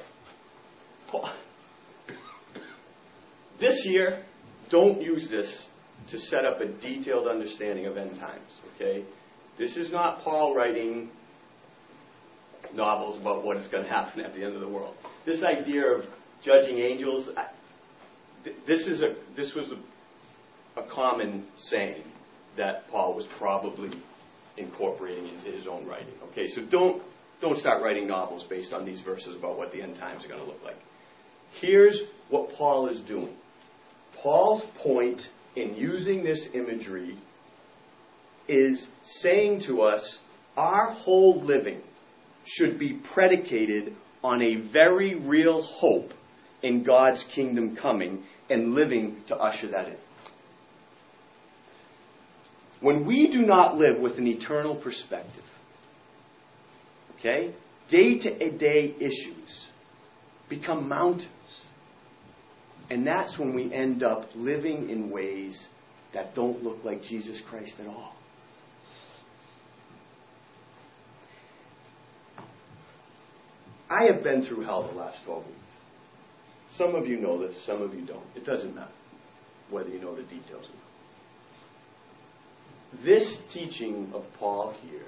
This 3.61 3.83
year, 3.85 4.25
don't 4.71 5.01
use 5.01 5.31
this 5.31 5.67
to 6.09 6.19
set 6.19 6.45
up 6.45 6.61
a 6.61 6.67
detailed 6.67 7.29
understanding 7.29 7.87
of 7.87 7.97
end 7.97 8.19
times, 8.19 8.51
okay? 8.75 9.05
This 9.57 9.77
is 9.77 9.93
not 9.93 10.23
Paul 10.23 10.55
writing 10.57 11.11
novels 12.75 13.21
about 13.21 13.45
what 13.45 13.57
is 13.59 13.69
going 13.69 13.85
to 13.85 13.91
happen 13.91 14.21
at 14.21 14.35
the 14.35 14.43
end 14.43 14.55
of 14.55 14.61
the 14.61 14.69
world. 14.69 14.97
This 15.25 15.45
idea 15.45 15.87
of 15.87 16.07
judging 16.43 16.79
angels, 16.79 17.31
this 18.67 18.87
is 18.89 19.03
a 19.03 19.15
this 19.37 19.55
was 19.55 19.71
a, 19.71 20.81
a 20.81 20.89
common 20.89 21.47
saying 21.57 22.03
that 22.57 22.89
Paul 22.89 23.15
was 23.15 23.27
probably 23.39 23.91
incorporating 24.57 25.29
into 25.29 25.51
his 25.51 25.67
own 25.67 25.87
writing. 25.87 26.15
Okay, 26.31 26.49
so 26.49 26.63
don't 26.71 27.03
don't 27.41 27.59
start 27.59 27.83
writing 27.83 28.07
novels 28.07 28.47
based 28.49 28.73
on 28.73 28.87
these 28.87 29.01
verses 29.01 29.35
about 29.37 29.59
what 29.59 29.73
the 29.73 29.83
end 29.83 29.97
times 29.97 30.25
are 30.25 30.29
going 30.29 30.41
to 30.41 30.47
look 30.47 30.63
like. 30.63 30.77
Here's 31.61 32.01
what 32.29 32.51
Paul 32.57 32.89
is 32.89 33.01
doing. 33.01 33.35
Paul's 34.23 34.63
point 34.83 35.21
in 35.57 35.75
using 35.75 36.23
this 36.23 36.49
imagery 36.55 37.19
is 38.49 38.87
saying 39.03 39.63
to 39.67 39.83
us 39.83 40.19
our 40.57 40.93
whole 40.93 41.43
living 41.43 41.81
should 42.45 42.79
be 42.79 43.01
predicated 43.13 43.95
on 44.23 44.43
a 44.43 44.57
very 44.73 45.15
real 45.15 45.63
hope 45.63 46.11
in 46.63 46.85
God's 46.85 47.25
kingdom 47.35 47.77
coming 47.77 48.25
and 48.49 48.75
living 48.75 49.23
to 49.29 49.37
usher 49.37 49.69
that 49.69 49.89
in. 49.89 49.97
When 52.83 53.07
we 53.07 53.31
do 53.31 53.39
not 53.39 53.77
live 53.77 54.01
with 54.01 54.19
an 54.19 54.27
eternal 54.27 54.75
perspective, 54.75 55.45
okay, 57.19 57.55
day 57.89 58.19
to 58.19 58.59
day 58.59 58.95
issues 58.99 59.69
become 60.49 60.89
mountains. 60.89 61.29
And 62.91 63.07
that's 63.07 63.39
when 63.39 63.55
we 63.55 63.73
end 63.73 64.03
up 64.03 64.29
living 64.35 64.91
in 64.91 65.11
ways 65.11 65.69
that 66.13 66.35
don't 66.35 66.63
look 66.63 66.85
like 66.85 67.03
Jesus 67.03 67.41
Christ 67.49 67.75
at 67.81 67.87
all. 67.87 68.13
I 73.89 74.05
have 74.13 74.23
been 74.23 74.45
through 74.45 74.63
hell 74.63 74.89
the 74.91 74.99
last 74.99 75.25
12 75.25 75.47
weeks. 75.47 75.59
Some 76.77 76.95
of 76.95 77.07
you 77.07 77.19
know 77.19 77.47
this, 77.47 77.65
some 77.65 77.81
of 77.81 77.95
you 77.95 78.05
don't. 78.05 78.25
It 78.35 78.45
doesn't 78.45 78.75
matter 78.75 78.91
whether 79.71 79.89
you 79.89 80.01
know 80.01 80.17
the 80.17 80.23
details 80.23 80.67
or 80.67 80.75
not. 80.75 80.92
This 83.05 83.41
teaching 83.53 84.11
of 84.15 84.25
Paul 84.39 84.75
here 84.83 85.07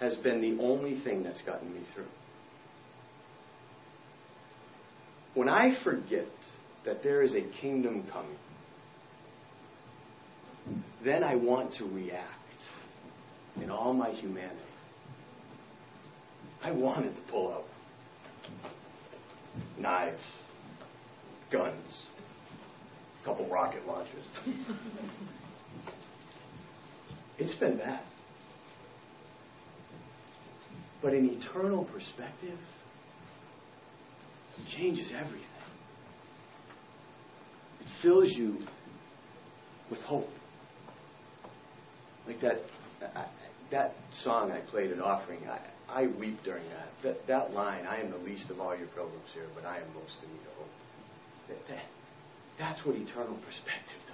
has 0.00 0.14
been 0.16 0.40
the 0.40 0.62
only 0.62 1.00
thing 1.00 1.22
that's 1.22 1.42
gotten 1.42 1.72
me 1.72 1.80
through. 1.94 2.06
When 5.34 5.48
I 5.48 5.76
forget 5.82 6.28
that 6.84 7.02
there 7.02 7.22
is 7.22 7.34
a 7.34 7.42
kingdom 7.60 8.06
coming, 8.12 8.38
then 11.04 11.24
I 11.24 11.34
want 11.34 11.74
to 11.74 11.84
react 11.84 12.30
in 13.60 13.70
all 13.70 13.92
my 13.92 14.10
humanity. 14.10 14.58
I 16.62 16.70
wanted 16.70 17.16
to 17.16 17.22
pull 17.30 17.52
out 17.52 17.64
knives, 19.78 20.22
guns, 21.50 22.02
a 23.20 23.24
couple 23.24 23.48
rocket 23.50 23.86
launchers. 23.86 24.24
it's 27.38 27.54
been 27.54 27.78
bad. 27.78 28.02
But 31.02 31.14
in 31.14 31.28
eternal 31.28 31.84
perspective, 31.84 32.58
changes 34.76 35.12
everything. 35.14 35.40
It 37.80 37.86
fills 38.02 38.32
you 38.32 38.58
with 39.90 40.00
hope. 40.00 40.28
Like 42.26 42.40
that, 42.40 42.60
that 43.70 43.94
song 44.22 44.50
I 44.50 44.60
played 44.70 44.92
at 44.92 45.00
offering, 45.00 45.40
I, 45.48 45.58
I 45.88 46.06
weep 46.06 46.38
during 46.44 46.64
that. 46.70 46.88
that. 47.02 47.26
That 47.26 47.52
line, 47.52 47.84
I 47.86 48.00
am 48.00 48.10
the 48.10 48.18
least 48.18 48.50
of 48.50 48.60
all 48.60 48.76
your 48.76 48.88
pilgrims 48.88 49.28
here, 49.34 49.46
but 49.54 49.66
I 49.66 49.76
am 49.78 49.92
most 49.94 50.16
in 50.22 50.30
need 50.30 50.40
of 50.40 50.56
hope. 50.56 50.68
That, 51.48 51.68
that, 51.68 51.84
that's 52.58 52.86
what 52.86 52.96
eternal 52.96 53.36
perspective 53.44 54.00
does. 54.06 54.13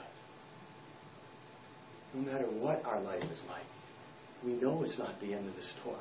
No 2.14 2.20
matter 2.20 2.44
what 2.44 2.84
our 2.84 3.00
life 3.00 3.22
is 3.22 3.40
like, 3.48 3.64
we 4.44 4.52
know 4.52 4.82
it's 4.82 4.98
not 4.98 5.20
the 5.20 5.34
end 5.34 5.46
of 5.46 5.54
the 5.54 5.62
story. 5.62 5.96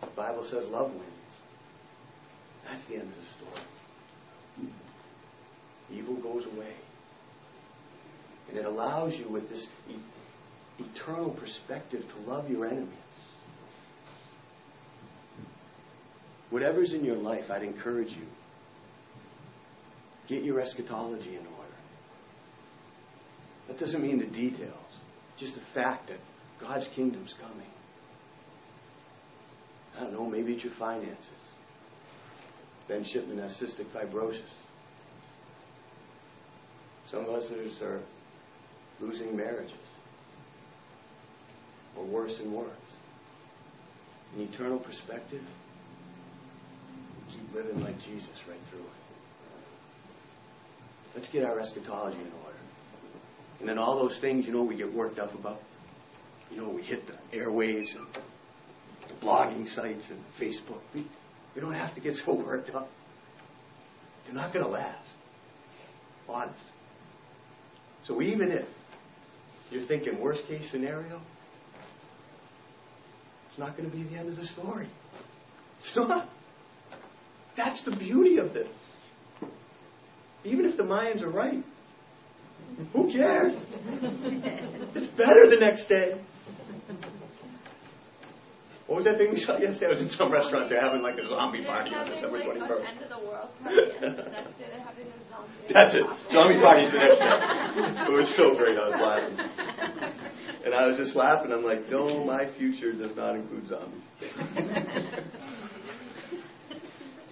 The 0.00 0.06
Bible 0.16 0.46
says 0.50 0.68
love 0.68 0.90
wins. 0.90 1.04
That's 2.66 2.84
the 2.86 2.94
end 2.94 3.08
of 3.08 3.14
the 3.14 3.26
story. 3.36 4.72
Evil 5.92 6.16
goes 6.16 6.46
away. 6.46 6.74
And 8.48 8.58
it 8.58 8.64
allows 8.64 9.14
you, 9.14 9.30
with 9.30 9.48
this 9.48 9.66
e- 9.88 9.96
eternal 10.78 11.30
perspective, 11.30 12.02
to 12.02 12.30
love 12.30 12.50
your 12.50 12.66
enemies. 12.66 12.88
Whatever's 16.50 16.92
in 16.92 17.04
your 17.04 17.16
life, 17.16 17.50
I'd 17.50 17.62
encourage 17.62 18.10
you. 18.10 18.26
Get 20.28 20.44
your 20.44 20.60
eschatology 20.60 21.36
in 21.36 21.46
order. 21.46 21.61
That 23.72 23.86
doesn't 23.86 24.02
mean 24.02 24.18
the 24.18 24.26
details, 24.26 24.74
just 25.38 25.54
the 25.54 25.62
fact 25.72 26.08
that 26.08 26.18
God's 26.60 26.86
kingdom's 26.94 27.34
coming. 27.40 27.70
I 29.96 30.00
don't 30.00 30.12
know, 30.12 30.28
maybe 30.28 30.52
it's 30.52 30.62
your 30.62 30.74
finances. 30.78 31.16
Ben 32.86 33.02
Shipman 33.02 33.38
has 33.38 33.52
cystic 33.52 33.86
fibrosis. 33.94 34.42
Some 37.10 37.24
of 37.24 37.30
us 37.30 37.50
are 37.80 38.02
losing 39.00 39.34
marriages, 39.34 39.72
or 41.96 42.04
worse 42.04 42.38
and 42.40 42.52
worse. 42.52 42.68
An 44.36 44.42
eternal 44.42 44.80
perspective, 44.80 45.40
keep 47.30 47.54
living 47.54 47.80
like 47.80 47.98
Jesus 48.00 48.38
right 48.46 48.60
through 48.68 48.80
it. 48.80 48.86
Let's 51.14 51.28
get 51.28 51.44
our 51.44 51.58
eschatology 51.58 52.18
in 52.18 52.32
order. 52.44 52.58
And 53.62 53.68
then 53.68 53.78
all 53.78 53.96
those 53.96 54.18
things, 54.20 54.44
you 54.44 54.52
know, 54.52 54.64
we 54.64 54.76
get 54.76 54.92
worked 54.92 55.20
up 55.20 55.32
about. 55.36 55.60
You 56.50 56.56
know, 56.56 56.68
we 56.68 56.82
hit 56.82 57.02
the 57.06 57.14
airwaves 57.36 57.94
and 57.94 58.08
the 58.12 59.24
blogging 59.24 59.72
sites 59.72 60.02
and 60.10 60.18
Facebook. 60.36 60.80
We, 60.92 61.06
we 61.54 61.60
don't 61.60 61.74
have 61.74 61.94
to 61.94 62.00
get 62.00 62.16
so 62.16 62.34
worked 62.34 62.70
up. 62.70 62.88
they're 64.24 64.34
not 64.34 64.52
going 64.52 64.64
to 64.64 64.70
last. 64.70 65.08
Honest. 66.28 66.58
So 68.04 68.20
even 68.20 68.50
if 68.50 68.66
you're 69.70 69.86
thinking 69.86 70.20
worst 70.20 70.44
case 70.48 70.68
scenario, 70.72 71.20
it's 73.48 73.60
not 73.60 73.76
going 73.76 73.88
to 73.88 73.96
be 73.96 74.02
the 74.02 74.16
end 74.16 74.28
of 74.28 74.34
the 74.34 74.46
story. 74.46 74.88
It's 75.78 75.96
not. 75.96 76.28
That's 77.56 77.84
the 77.84 77.94
beauty 77.94 78.38
of 78.38 78.54
this. 78.54 78.74
Even 80.42 80.64
if 80.64 80.76
the 80.76 80.82
Mayans 80.82 81.22
are 81.22 81.30
right, 81.30 81.62
who 82.92 83.12
cares? 83.12 83.54
It's 84.94 85.06
better 85.16 85.48
the 85.48 85.58
next 85.60 85.88
day. 85.88 86.20
What 88.86 88.96
was 88.96 89.04
that 89.06 89.16
thing 89.16 89.30
we 89.32 89.40
saw 89.40 89.56
yesterday? 89.58 89.86
I 89.86 89.88
was 89.90 90.02
in 90.02 90.10
some 90.10 90.30
restaurant. 90.30 90.68
They're 90.68 90.80
having 90.80 91.00
like 91.02 91.16
a 91.16 91.26
zombie 91.26 91.64
party 91.64 91.94
on 91.94 92.10
December 92.10 92.40
21st. 92.42 92.88
End 92.88 93.02
of 93.02 93.08
the 93.08 93.26
world 93.26 93.48
party, 93.62 93.80
and 94.02 94.18
the 94.18 94.22
next 94.30 94.58
day 94.58 94.66
they're 94.70 94.80
having 94.84 95.06
a 95.06 95.16
zombie. 95.30 95.72
That's 95.72 95.94
it. 95.94 96.04
Zombie 96.30 96.58
party's 96.60 96.92
the 96.92 96.98
next 96.98 97.18
day. 97.18 98.04
It 98.04 98.12
was 98.12 98.36
so 98.36 98.54
great. 98.54 98.76
I 98.76 98.90
was 98.90 99.00
laughing. 99.00 99.38
And 100.66 100.74
I 100.74 100.86
was 100.88 100.98
just 100.98 101.16
laughing. 101.16 101.52
I'm 101.52 101.64
like, 101.64 101.88
no, 101.88 102.24
my 102.24 102.50
future 102.58 102.92
does 102.92 103.16
not 103.16 103.34
include 103.36 103.68
zombies. 103.68 104.02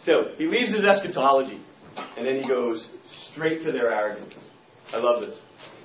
so 0.05 0.33
he 0.38 0.46
leaves 0.46 0.72
his 0.74 0.85
eschatology, 0.87 1.61
and 2.16 2.26
then 2.26 2.40
he 2.42 2.48
goes 2.48 2.88
straight 3.33 3.62
to 3.64 3.72
their 3.72 3.92
arrogance. 3.92 4.35
I 4.92 4.98
love 4.98 5.22
this. 5.22 5.37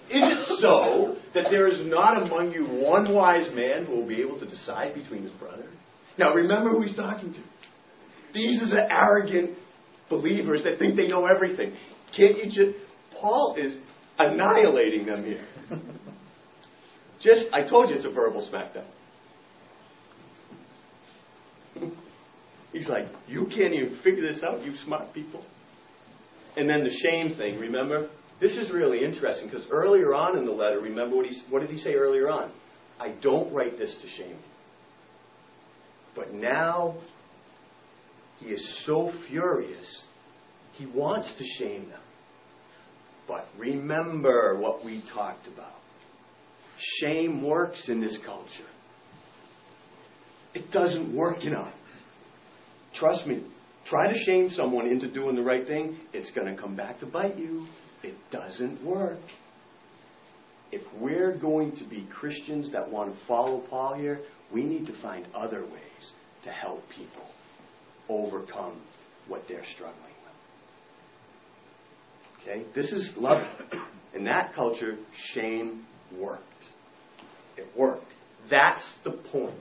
Is 0.09 0.21
it 0.23 0.59
so 0.59 1.17
that 1.33 1.47
there 1.49 1.67
is 1.67 1.85
not 1.85 2.23
among 2.23 2.51
you 2.51 2.65
one 2.65 3.13
wise 3.13 3.53
man 3.53 3.85
who 3.85 3.95
will 3.95 4.07
be 4.07 4.21
able 4.21 4.39
to 4.39 4.45
decide 4.45 4.93
between 4.93 5.23
his 5.23 5.31
brothers? 5.33 5.73
Now 6.17 6.33
remember 6.33 6.69
who 6.69 6.81
he's 6.83 6.95
talking 6.95 7.33
to. 7.33 7.39
These 8.33 8.73
are 8.73 8.87
arrogant 8.91 9.57
believers 10.09 10.63
that 10.63 10.77
think 10.79 10.95
they 10.95 11.07
know 11.07 11.25
everything. 11.25 11.73
Can't 12.15 12.37
you 12.37 12.45
just. 12.45 12.79
Paul 13.19 13.55
is 13.57 13.75
annihilating 14.19 15.05
them 15.05 15.23
here. 15.23 15.45
Just, 17.21 17.47
I 17.53 17.67
told 17.67 17.89
you 17.89 17.95
it's 17.95 18.05
a 18.05 18.11
verbal 18.11 18.47
smackdown. 18.47 18.85
He's 22.71 22.87
like, 22.87 23.05
you 23.27 23.45
can't 23.45 23.73
even 23.73 23.97
figure 24.03 24.21
this 24.21 24.43
out, 24.43 24.63
you 24.63 24.75
smart 24.77 25.13
people. 25.13 25.43
And 26.55 26.69
then 26.69 26.83
the 26.83 26.91
shame 26.91 27.35
thing, 27.35 27.57
remember? 27.57 28.09
This 28.39 28.51
is 28.57 28.71
really 28.71 29.03
interesting 29.03 29.47
because 29.47 29.65
earlier 29.69 30.13
on 30.13 30.37
in 30.37 30.45
the 30.45 30.51
letter, 30.51 30.79
remember 30.79 31.15
what, 31.15 31.25
he, 31.25 31.41
what 31.49 31.61
did 31.61 31.69
he 31.69 31.77
say 31.77 31.93
earlier 31.93 32.29
on? 32.29 32.51
I 32.99 33.09
don't 33.21 33.53
write 33.53 33.77
this 33.77 33.95
to 34.01 34.07
shame 34.07 34.31
you. 34.31 34.35
But 36.15 36.33
now, 36.33 36.95
he 38.39 38.47
is 38.47 38.83
so 38.85 39.11
furious, 39.27 40.07
he 40.73 40.85
wants 40.85 41.35
to 41.37 41.45
shame 41.57 41.89
them. 41.89 41.99
But 43.27 43.45
remember 43.57 44.57
what 44.59 44.85
we 44.85 45.03
talked 45.13 45.47
about. 45.47 45.73
Shame 46.99 47.43
works 47.43 47.89
in 47.89 48.01
this 48.01 48.19
culture. 48.25 48.69
It 50.53 50.71
doesn't 50.71 51.15
work 51.15 51.37
us. 51.43 51.73
Trust 52.93 53.27
me. 53.27 53.43
Try 53.85 54.11
to 54.11 54.17
shame 54.17 54.49
someone 54.49 54.87
into 54.87 55.11
doing 55.11 55.35
the 55.35 55.43
right 55.43 55.67
thing, 55.67 55.99
it's 56.11 56.31
going 56.31 56.53
to 56.53 56.59
come 56.59 56.75
back 56.75 56.99
to 56.99 57.05
bite 57.05 57.37
you. 57.37 57.67
It 58.05 58.13
doesn't 58.29 58.85
work. 58.85 59.17
If 60.71 60.83
we're 60.99 61.35
going 61.35 61.75
to 61.77 61.83
be 61.85 62.07
Christians 62.13 62.71
that 62.71 62.91
want 62.91 63.11
to 63.11 63.25
follow 63.27 63.63
Paul 63.67 63.95
here, 63.95 64.19
we 64.53 64.63
need 64.63 64.85
to 64.87 65.01
find 65.01 65.25
other 65.33 65.61
ways 65.63 66.13
to 66.43 66.51
help 66.51 66.83
people 66.95 67.25
overcome 68.07 68.79
what 69.27 69.41
they're 69.47 69.65
struggling 69.73 70.03
with. 72.43 72.47
Okay? 72.47 72.65
This 72.75 72.91
is 72.91 73.15
love. 73.17 73.41
In 74.13 74.25
that 74.25 74.53
culture, 74.53 74.97
shame 75.33 75.87
worked. 76.15 76.43
It 77.57 77.65
worked. 77.75 78.13
That's 78.51 78.93
the 79.03 79.13
point. 79.31 79.55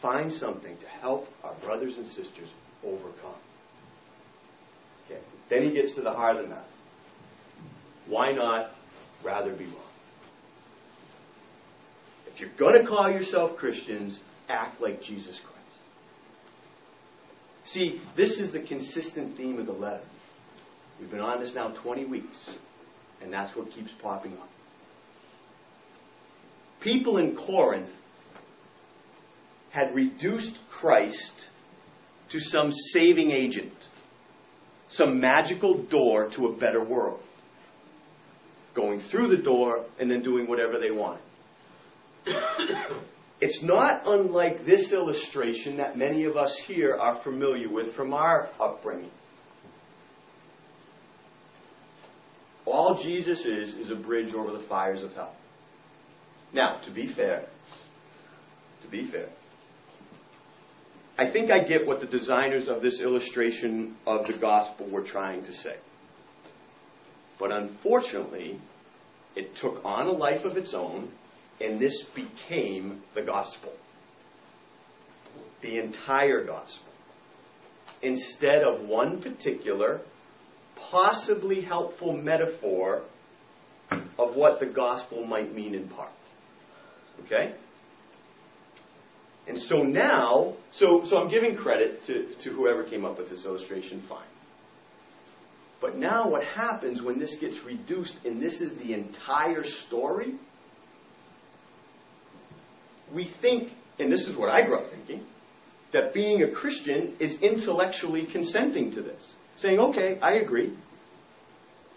Find 0.00 0.30
something 0.32 0.76
to 0.78 0.86
help 0.86 1.26
our 1.42 1.56
brothers 1.64 1.94
and 1.96 2.06
sisters 2.06 2.48
overcome. 2.84 3.34
Okay. 5.10 5.20
Then 5.48 5.62
he 5.62 5.72
gets 5.72 5.94
to 5.96 6.02
the 6.02 6.12
heart 6.12 6.36
of 6.36 6.42
the 6.42 6.48
matter. 6.48 6.64
Why 8.06 8.32
not 8.32 8.70
rather 9.24 9.54
be 9.54 9.64
wrong? 9.64 9.90
If 12.32 12.40
you're 12.40 12.50
going 12.58 12.80
to 12.80 12.88
call 12.88 13.10
yourself 13.10 13.56
Christians, 13.56 14.18
act 14.48 14.80
like 14.80 15.02
Jesus 15.02 15.38
Christ. 15.42 15.56
See, 17.64 18.00
this 18.16 18.38
is 18.38 18.52
the 18.52 18.62
consistent 18.62 19.36
theme 19.36 19.58
of 19.58 19.66
the 19.66 19.72
letter. 19.72 20.04
We've 20.98 21.10
been 21.10 21.20
on 21.20 21.40
this 21.40 21.54
now 21.54 21.68
20 21.82 22.06
weeks, 22.06 22.50
and 23.22 23.32
that's 23.32 23.56
what 23.56 23.70
keeps 23.70 23.90
popping 24.02 24.32
up. 24.34 24.48
People 26.80 27.18
in 27.18 27.36
Corinth 27.36 27.90
had 29.70 29.94
reduced 29.94 30.58
Christ 30.70 31.46
to 32.30 32.40
some 32.40 32.72
saving 32.72 33.30
agent, 33.30 33.72
some 34.92 35.20
magical 35.20 35.84
door 35.84 36.30
to 36.36 36.46
a 36.46 36.56
better 36.56 36.84
world. 36.84 37.20
Going 38.74 39.00
through 39.10 39.36
the 39.36 39.42
door 39.42 39.86
and 39.98 40.10
then 40.10 40.22
doing 40.22 40.48
whatever 40.48 40.78
they 40.78 40.90
want. 40.90 41.20
it's 43.40 43.62
not 43.62 44.02
unlike 44.06 44.64
this 44.64 44.92
illustration 44.92 45.78
that 45.78 45.96
many 45.96 46.24
of 46.24 46.36
us 46.36 46.60
here 46.66 46.96
are 46.96 47.22
familiar 47.22 47.70
with 47.70 47.94
from 47.94 48.12
our 48.12 48.48
upbringing. 48.60 49.10
All 52.66 53.02
Jesus 53.02 53.44
is, 53.44 53.74
is 53.74 53.90
a 53.90 53.96
bridge 53.96 54.34
over 54.34 54.52
the 54.52 54.64
fires 54.68 55.02
of 55.02 55.12
hell. 55.12 55.34
Now, 56.52 56.80
to 56.84 56.92
be 56.92 57.12
fair, 57.12 57.46
to 58.82 58.88
be 58.88 59.10
fair, 59.10 59.28
I 61.20 61.30
think 61.30 61.50
I 61.50 61.58
get 61.68 61.86
what 61.86 62.00
the 62.00 62.06
designers 62.06 62.66
of 62.66 62.80
this 62.80 62.98
illustration 62.98 63.94
of 64.06 64.26
the 64.26 64.38
gospel 64.40 64.88
were 64.90 65.02
trying 65.02 65.44
to 65.44 65.52
say. 65.52 65.76
But 67.38 67.52
unfortunately, 67.52 68.58
it 69.36 69.54
took 69.56 69.84
on 69.84 70.06
a 70.06 70.12
life 70.12 70.46
of 70.46 70.56
its 70.56 70.72
own, 70.72 71.12
and 71.60 71.78
this 71.78 72.06
became 72.14 73.02
the 73.14 73.20
gospel. 73.20 73.74
The 75.60 75.78
entire 75.78 76.42
gospel. 76.42 76.90
Instead 78.00 78.62
of 78.62 78.88
one 78.88 79.20
particular, 79.20 80.00
possibly 80.90 81.60
helpful 81.60 82.14
metaphor 82.14 83.02
of 83.90 84.36
what 84.36 84.58
the 84.58 84.66
gospel 84.66 85.26
might 85.26 85.54
mean 85.54 85.74
in 85.74 85.86
part. 85.86 86.12
Okay? 87.26 87.52
And 89.46 89.58
so 89.58 89.82
now, 89.82 90.54
so, 90.72 91.04
so 91.06 91.18
I'm 91.18 91.28
giving 91.28 91.56
credit 91.56 92.02
to, 92.06 92.34
to 92.44 92.50
whoever 92.50 92.84
came 92.84 93.04
up 93.04 93.18
with 93.18 93.30
this 93.30 93.44
illustration, 93.44 94.02
fine. 94.08 94.26
But 95.80 95.96
now 95.96 96.28
what 96.28 96.44
happens 96.44 97.02
when 97.02 97.18
this 97.18 97.36
gets 97.40 97.58
reduced 97.64 98.14
and 98.24 98.40
this 98.40 98.60
is 98.60 98.76
the 98.76 98.92
entire 98.92 99.64
story? 99.64 100.34
We 103.14 103.32
think, 103.40 103.72
and 103.98 104.12
this 104.12 104.28
is 104.28 104.36
what 104.36 104.50
I 104.50 104.64
grew 104.64 104.76
up 104.76 104.90
thinking, 104.90 105.26
that 105.92 106.14
being 106.14 106.42
a 106.42 106.50
Christian 106.50 107.16
is 107.18 107.40
intellectually 107.40 108.26
consenting 108.30 108.92
to 108.92 109.02
this. 109.02 109.22
Saying, 109.56 109.78
okay, 109.78 110.18
I 110.22 110.34
agree. 110.34 110.76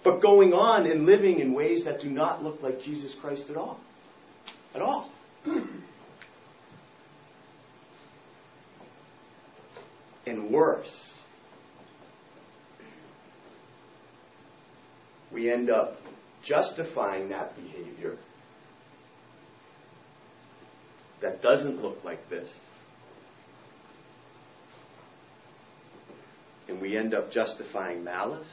But 0.04 0.22
going 0.22 0.54
on 0.54 0.90
and 0.90 1.06
living 1.06 1.40
in 1.40 1.54
ways 1.54 1.86
that 1.86 2.02
do 2.02 2.10
not 2.10 2.44
look 2.44 2.62
like 2.62 2.82
Jesus 2.82 3.16
Christ 3.22 3.50
at 3.50 3.58
all. 3.58 3.80
At 4.74 4.82
all. 4.82 5.12
and 10.26 10.52
worse, 10.52 11.14
we 15.32 15.52
end 15.52 15.70
up 15.70 15.98
justifying 16.44 17.30
that 17.30 17.56
behavior 17.56 18.18
that 21.22 21.42
doesn't 21.42 21.82
look 21.82 22.04
like 22.04 22.30
this. 22.30 22.50
And 26.68 26.82
we 26.82 26.98
end 26.98 27.14
up 27.14 27.32
justifying 27.32 28.04
malice 28.04 28.48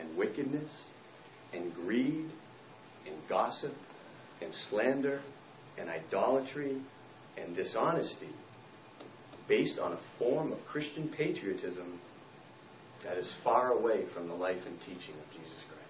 and 0.00 0.16
wickedness 0.16 0.70
and 1.52 1.72
greed 1.74 2.30
and 3.06 3.16
gossip 3.28 3.74
and 4.42 4.52
slander 4.68 5.20
and 5.78 5.88
idolatry 5.88 6.80
and 7.36 7.54
dishonesty 7.54 8.30
based 9.48 9.78
on 9.78 9.92
a 9.92 9.98
form 10.18 10.52
of 10.52 10.58
Christian 10.66 11.08
patriotism 11.08 12.00
that 13.04 13.18
is 13.18 13.30
far 13.44 13.72
away 13.72 14.04
from 14.14 14.28
the 14.28 14.34
life 14.34 14.60
and 14.66 14.78
teaching 14.80 15.14
of 15.14 15.30
Jesus 15.30 15.60
Christ. 15.68 15.82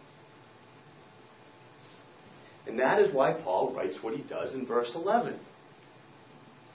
And 2.66 2.78
that 2.78 3.00
is 3.00 3.14
why 3.14 3.32
Paul 3.32 3.72
writes 3.74 4.02
what 4.02 4.14
he 4.14 4.22
does 4.22 4.54
in 4.54 4.66
verse 4.66 4.92
11. 4.94 5.38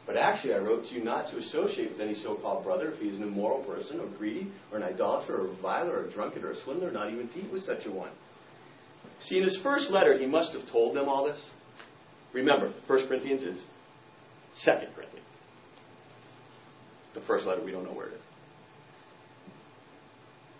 But 0.07 0.17
actually, 0.17 0.55
I 0.55 0.57
wrote 0.57 0.87
to 0.87 0.95
you 0.95 1.03
not 1.03 1.29
to 1.29 1.37
associate 1.37 1.91
with 1.91 2.01
any 2.01 2.15
so 2.15 2.35
called 2.35 2.63
brother 2.63 2.91
if 2.91 2.99
he 2.99 3.09
is 3.09 3.17
an 3.17 3.23
immoral 3.23 3.63
person, 3.63 3.99
or 3.99 4.07
greedy, 4.17 4.51
or 4.71 4.77
an 4.77 4.83
idolater, 4.83 5.35
or 5.35 5.45
a 5.45 5.49
reviler, 5.49 5.99
or 5.99 6.05
a 6.05 6.11
drunkard, 6.11 6.43
or 6.43 6.51
a 6.51 6.59
swindler, 6.63 6.91
not 6.91 7.11
even 7.11 7.29
to 7.29 7.39
eat 7.39 7.51
with 7.51 7.63
such 7.63 7.85
a 7.85 7.91
one. 7.91 8.11
See, 9.21 9.37
in 9.37 9.43
his 9.43 9.59
first 9.61 9.91
letter, 9.91 10.17
he 10.17 10.25
must 10.25 10.53
have 10.53 10.67
told 10.71 10.95
them 10.95 11.07
all 11.07 11.25
this. 11.25 11.39
Remember, 12.33 12.73
1 12.87 13.07
Corinthians 13.07 13.43
is 13.43 13.63
2 14.65 14.71
Corinthians. 14.95 15.27
The 17.13 17.21
first 17.21 17.45
letter, 17.45 17.63
we 17.63 17.71
don't 17.71 17.83
know 17.83 17.93
where 17.93 18.07
it 18.07 18.13
is. 18.13 18.21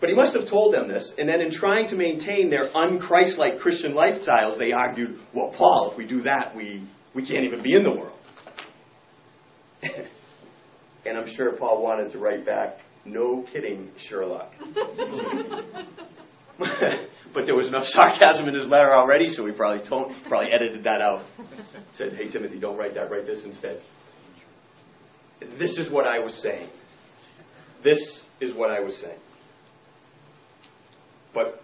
But 0.02 0.10
he 0.10 0.16
must 0.16 0.34
have 0.34 0.48
told 0.48 0.74
them 0.74 0.88
this, 0.88 1.14
and 1.16 1.28
then 1.28 1.40
in 1.40 1.52
trying 1.52 1.88
to 1.90 1.94
maintain 1.94 2.50
their 2.50 2.68
unchristlike 2.70 3.60
Christian 3.60 3.92
lifestyles, 3.92 4.58
they 4.58 4.72
argued, 4.72 5.20
well, 5.32 5.54
Paul, 5.56 5.92
if 5.92 5.96
we 5.96 6.08
do 6.08 6.22
that, 6.22 6.56
we, 6.56 6.84
we 7.14 7.24
can't 7.24 7.44
even 7.44 7.62
be 7.62 7.74
in 7.74 7.84
the 7.84 7.92
world. 7.92 8.18
and 11.06 11.16
I'm 11.16 11.28
sure 11.32 11.52
Paul 11.52 11.84
wanted 11.84 12.10
to 12.12 12.18
write 12.18 12.44
back, 12.44 12.78
no 13.04 13.46
kidding, 13.52 13.92
Sherlock. 14.08 14.50
but 16.58 17.46
there 17.46 17.54
was 17.54 17.68
enough 17.68 17.86
sarcasm 17.86 18.48
in 18.48 18.54
his 18.54 18.66
letter 18.66 18.92
already, 18.92 19.28
so 19.30 19.44
we 19.44 19.52
probably, 19.52 19.88
told, 19.88 20.12
probably 20.28 20.48
edited 20.52 20.82
that 20.82 21.00
out. 21.00 21.24
Said, 21.96 22.14
hey, 22.14 22.28
Timothy, 22.28 22.58
don't 22.58 22.76
write 22.76 22.94
that, 22.94 23.08
write 23.08 23.26
this 23.26 23.44
instead. 23.44 23.80
This 25.58 25.78
is 25.78 25.90
what 25.90 26.06
I 26.06 26.18
was 26.18 26.34
saying. 26.42 26.68
This 27.82 28.22
is 28.40 28.54
what 28.54 28.70
I 28.70 28.80
was 28.80 28.96
saying. 28.96 29.18
But 31.34 31.60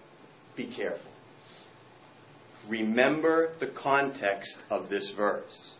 be 0.57 0.72
careful. 0.74 1.11
Remember 2.68 3.55
the 3.61 3.68
context 3.68 4.59
of 4.70 4.88
this 4.88 5.12
verse. 5.16 5.74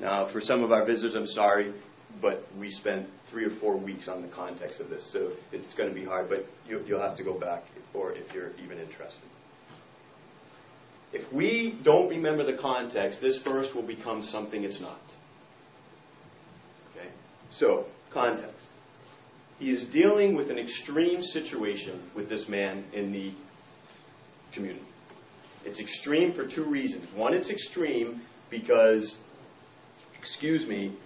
Now, 0.00 0.30
for 0.32 0.40
some 0.40 0.62
of 0.62 0.72
our 0.72 0.84
visitors, 0.84 1.14
I'm 1.14 1.26
sorry, 1.26 1.74
but 2.20 2.44
we 2.58 2.70
spent 2.70 3.08
three 3.30 3.44
or 3.44 3.54
four 3.60 3.76
weeks 3.76 4.08
on 4.08 4.22
the 4.22 4.28
context 4.28 4.80
of 4.80 4.90
this, 4.90 5.10
so 5.12 5.32
it's 5.52 5.72
going 5.74 5.88
to 5.88 5.94
be 5.94 6.04
hard, 6.04 6.28
but 6.28 6.46
you, 6.66 6.82
will 6.88 7.02
have 7.02 7.16
to 7.18 7.24
go 7.24 7.38
back, 7.38 7.62
or 7.94 8.12
if 8.12 8.32
you're 8.34 8.50
even 8.64 8.78
interested. 8.78 9.28
If 11.12 11.32
we 11.32 11.78
don't 11.84 12.08
remember 12.08 12.44
the 12.44 12.58
context, 12.58 13.20
this 13.20 13.40
verse 13.42 13.68
will 13.74 13.86
become 13.86 14.22
something 14.22 14.64
it's 14.64 14.80
not. 14.80 15.00
So, 17.52 17.86
context. 18.12 18.66
He 19.58 19.70
is 19.70 19.84
dealing 19.92 20.36
with 20.36 20.50
an 20.50 20.58
extreme 20.58 21.22
situation 21.22 22.10
with 22.16 22.28
this 22.28 22.48
man 22.48 22.84
in 22.92 23.12
the 23.12 23.32
community. 24.54 24.84
It's 25.64 25.78
extreme 25.78 26.32
for 26.32 26.48
two 26.48 26.64
reasons. 26.64 27.06
One, 27.14 27.34
it's 27.34 27.50
extreme 27.50 28.22
because, 28.50 29.14
excuse 30.18 30.66
me, 30.66 30.96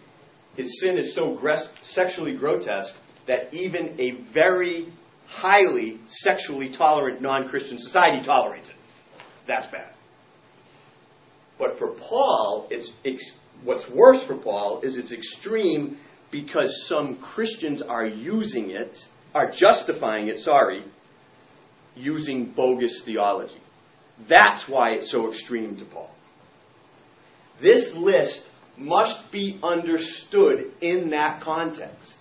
his 0.57 0.81
sin 0.81 0.99
is 0.99 1.15
so 1.15 1.37
sexually 1.83 2.37
grotesque 2.37 2.95
that 3.27 3.53
even 3.53 3.99
a 3.99 4.23
very 4.33 4.93
highly 5.27 6.01
sexually 6.09 6.73
tolerant 6.77 7.21
non 7.21 7.49
Christian 7.49 7.79
society 7.79 8.25
tolerates 8.25 8.69
it. 8.69 8.77
That's 9.49 9.67
bad. 9.67 9.93
But 11.59 11.79
for 11.79 11.93
Paul, 11.93 12.69
it's, 12.71 12.91
it's, 13.03 13.33
what's 13.63 13.89
worse 13.91 14.25
for 14.25 14.37
Paul 14.37 14.81
is 14.83 14.97
it's 14.97 15.13
extreme 15.13 15.99
because 16.35 16.87
some 16.89 17.17
Christians 17.19 17.81
are 17.81 18.05
using 18.05 18.71
it, 18.71 18.99
are 19.33 19.53
justifying 19.53 20.27
it, 20.27 20.41
sorry, 20.41 20.85
using 21.95 22.53
bogus 22.53 23.03
theology. 23.05 23.63
That's 24.29 24.69
why 24.69 24.95
it's 24.95 25.13
so 25.13 25.31
extreme 25.31 25.77
to 25.77 25.85
Paul. 25.85 26.11
This 27.63 27.93
list 27.95 28.43
must 28.77 29.31
be 29.31 29.61
understood 29.63 30.73
in 30.81 31.11
that 31.11 31.41
context. 31.41 32.17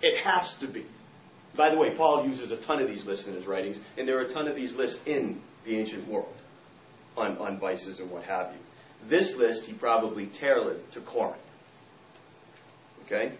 It 0.00 0.24
has 0.24 0.56
to 0.60 0.66
be. 0.66 0.86
By 1.54 1.70
the 1.70 1.78
way, 1.78 1.94
Paul 1.94 2.26
uses 2.26 2.50
a 2.50 2.64
ton 2.64 2.80
of 2.80 2.88
these 2.88 3.04
lists 3.04 3.28
in 3.28 3.34
his 3.34 3.46
writings, 3.46 3.76
and 3.98 4.08
there 4.08 4.16
are 4.16 4.24
a 4.24 4.32
ton 4.32 4.48
of 4.48 4.56
these 4.56 4.74
lists 4.74 4.98
in 5.04 5.42
the 5.66 5.76
ancient 5.78 6.08
world 6.08 6.34
on, 7.14 7.36
on 7.36 7.60
vices 7.60 8.00
and 8.00 8.10
what 8.10 8.24
have 8.24 8.54
you. 8.54 9.10
This 9.10 9.34
list 9.36 9.66
he 9.66 9.74
probably 9.74 10.30
tailored 10.40 10.80
to 10.94 11.02
Corinth. 11.02 11.42
Okay? 13.04 13.34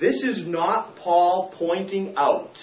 This 0.00 0.22
is 0.22 0.46
not 0.46 0.96
Paul 0.96 1.52
pointing 1.58 2.14
out 2.16 2.56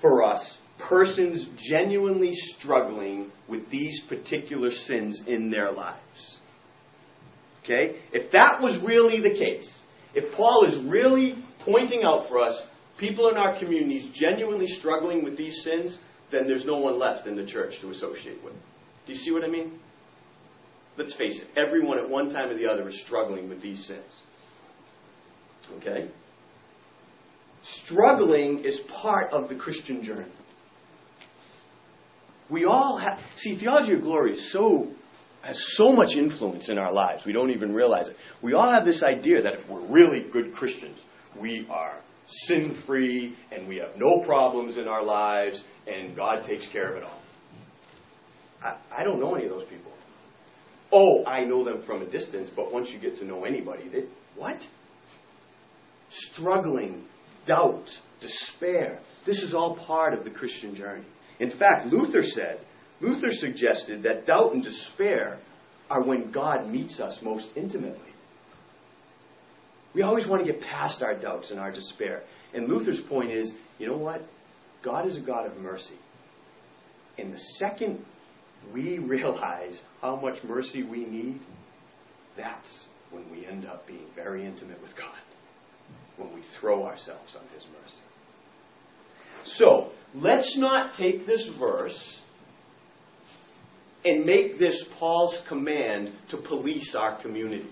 for 0.00 0.22
us 0.22 0.58
persons 0.78 1.48
genuinely 1.58 2.32
struggling 2.34 3.30
with 3.48 3.70
these 3.70 4.02
particular 4.08 4.70
sins 4.70 5.24
in 5.26 5.50
their 5.50 5.70
lives. 5.70 6.38
Okay? 7.62 7.96
If 8.12 8.32
that 8.32 8.60
was 8.60 8.82
really 8.84 9.20
the 9.20 9.36
case, 9.38 9.70
if 10.14 10.34
Paul 10.34 10.64
is 10.66 10.84
really 10.84 11.44
pointing 11.60 12.02
out 12.02 12.28
for 12.28 12.42
us 12.42 12.60
people 12.98 13.28
in 13.28 13.36
our 13.36 13.58
communities 13.58 14.10
genuinely 14.14 14.66
struggling 14.66 15.24
with 15.24 15.36
these 15.36 15.62
sins, 15.62 15.98
then 16.32 16.46
there's 16.46 16.64
no 16.64 16.78
one 16.78 16.98
left 16.98 17.26
in 17.26 17.36
the 17.36 17.46
church 17.46 17.80
to 17.80 17.90
associate 17.90 18.42
with. 18.42 18.54
Do 19.06 19.12
you 19.12 19.18
see 19.18 19.32
what 19.32 19.44
I 19.44 19.48
mean? 19.48 19.78
Let's 20.96 21.14
face 21.14 21.40
it, 21.40 21.48
everyone 21.58 21.98
at 21.98 22.08
one 22.08 22.30
time 22.30 22.50
or 22.50 22.58
the 22.58 22.70
other 22.70 22.88
is 22.88 23.00
struggling 23.06 23.48
with 23.48 23.62
these 23.62 23.84
sins. 23.86 24.22
Okay? 25.78 26.10
Struggling 27.84 28.64
is 28.64 28.80
part 29.02 29.32
of 29.32 29.48
the 29.48 29.54
Christian 29.54 30.02
journey. 30.02 30.30
We 32.50 32.64
all 32.64 32.98
have, 32.98 33.18
see, 33.36 33.58
theology 33.58 33.94
of 33.94 34.02
glory 34.02 34.32
is 34.32 34.52
so, 34.52 34.88
has 35.42 35.56
so 35.76 35.92
much 35.92 36.16
influence 36.16 36.68
in 36.68 36.78
our 36.78 36.92
lives, 36.92 37.24
we 37.24 37.32
don't 37.32 37.50
even 37.50 37.72
realize 37.72 38.08
it. 38.08 38.16
We 38.42 38.54
all 38.54 38.72
have 38.72 38.84
this 38.84 39.02
idea 39.02 39.42
that 39.42 39.54
if 39.54 39.68
we're 39.68 39.86
really 39.86 40.26
good 40.32 40.52
Christians, 40.54 40.98
we 41.40 41.66
are 41.70 42.00
sin 42.26 42.82
free 42.86 43.36
and 43.52 43.68
we 43.68 43.76
have 43.76 43.96
no 43.96 44.22
problems 44.24 44.76
in 44.78 44.88
our 44.88 45.04
lives 45.04 45.62
and 45.86 46.16
God 46.16 46.44
takes 46.44 46.66
care 46.72 46.90
of 46.90 46.96
it 46.96 47.04
all. 47.04 47.20
I, 48.62 48.78
I 48.90 49.04
don't 49.04 49.20
know 49.20 49.34
any 49.34 49.44
of 49.44 49.50
those 49.50 49.68
people. 49.68 49.89
Oh, 50.92 51.24
I 51.24 51.44
know 51.44 51.64
them 51.64 51.84
from 51.86 52.02
a 52.02 52.10
distance, 52.10 52.50
but 52.54 52.72
once 52.72 52.90
you 52.90 52.98
get 52.98 53.16
to 53.18 53.24
know 53.24 53.44
anybody, 53.44 53.88
they, 53.88 54.04
what? 54.36 54.60
Struggling, 56.10 57.04
doubt, 57.46 57.86
despair. 58.20 58.98
This 59.24 59.42
is 59.42 59.54
all 59.54 59.76
part 59.76 60.14
of 60.14 60.24
the 60.24 60.30
Christian 60.30 60.74
journey. 60.74 61.04
In 61.38 61.52
fact, 61.56 61.86
Luther 61.86 62.22
said, 62.22 62.60
Luther 63.00 63.30
suggested 63.30 64.02
that 64.02 64.26
doubt 64.26 64.52
and 64.52 64.62
despair 64.62 65.38
are 65.88 66.02
when 66.02 66.30
God 66.30 66.68
meets 66.68 67.00
us 67.00 67.18
most 67.22 67.48
intimately. 67.56 68.10
We 69.94 70.02
always 70.02 70.26
want 70.26 70.44
to 70.44 70.52
get 70.52 70.62
past 70.62 71.02
our 71.02 71.18
doubts 71.18 71.50
and 71.50 71.58
our 71.58 71.72
despair. 71.72 72.22
And 72.54 72.68
Luther's 72.68 73.00
point 73.00 73.30
is 73.30 73.54
you 73.78 73.88
know 73.88 73.96
what? 73.96 74.22
God 74.84 75.06
is 75.06 75.16
a 75.16 75.20
God 75.20 75.46
of 75.46 75.56
mercy. 75.56 75.98
And 77.18 77.32
the 77.32 77.38
second 77.38 78.04
we 78.72 78.98
realize 78.98 79.80
how 80.00 80.16
much 80.16 80.42
mercy 80.44 80.82
we 80.82 81.04
need, 81.04 81.40
that's 82.36 82.84
when 83.10 83.30
we 83.30 83.46
end 83.46 83.66
up 83.66 83.86
being 83.86 84.06
very 84.14 84.46
intimate 84.46 84.80
with 84.80 84.96
God. 84.96 85.18
When 86.16 86.34
we 86.34 86.42
throw 86.60 86.84
ourselves 86.84 87.34
on 87.34 87.42
His 87.54 87.64
mercy. 87.64 89.56
So, 89.56 89.92
let's 90.14 90.56
not 90.58 90.94
take 90.94 91.26
this 91.26 91.48
verse 91.58 92.20
and 94.04 94.24
make 94.24 94.58
this 94.58 94.84
Paul's 94.98 95.40
command 95.48 96.12
to 96.30 96.36
police 96.36 96.94
our 96.94 97.20
communities. 97.20 97.66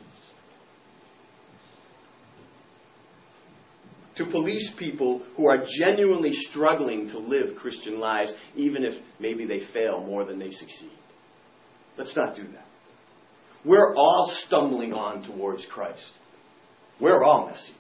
To 4.19 4.27
police 4.27 4.73
people 4.77 5.21
who 5.37 5.49
are 5.49 5.65
genuinely 5.79 6.33
struggling 6.33 7.09
to 7.11 7.19
live 7.19 7.57
Christian 7.57 8.01
lives, 8.01 8.35
even 8.57 8.85
if 8.85 8.95
maybe 9.21 9.47
they 9.47 9.61
fail 9.73 10.01
more 10.01 10.25
than 10.25 10.41
they 10.41 10.51
succeed. 10.51 10.93
Let's 11.97 12.17
not 12.17 12.35
do 12.35 12.43
that. 12.43 12.67
We're 13.65 13.95
all 13.95 14.31
stumbling 14.45 14.93
on 14.93 15.23
towards 15.23 15.65
Christ. 15.67 16.11
We're 17.01 17.23
all 17.23 17.47
messy. 17.47 17.75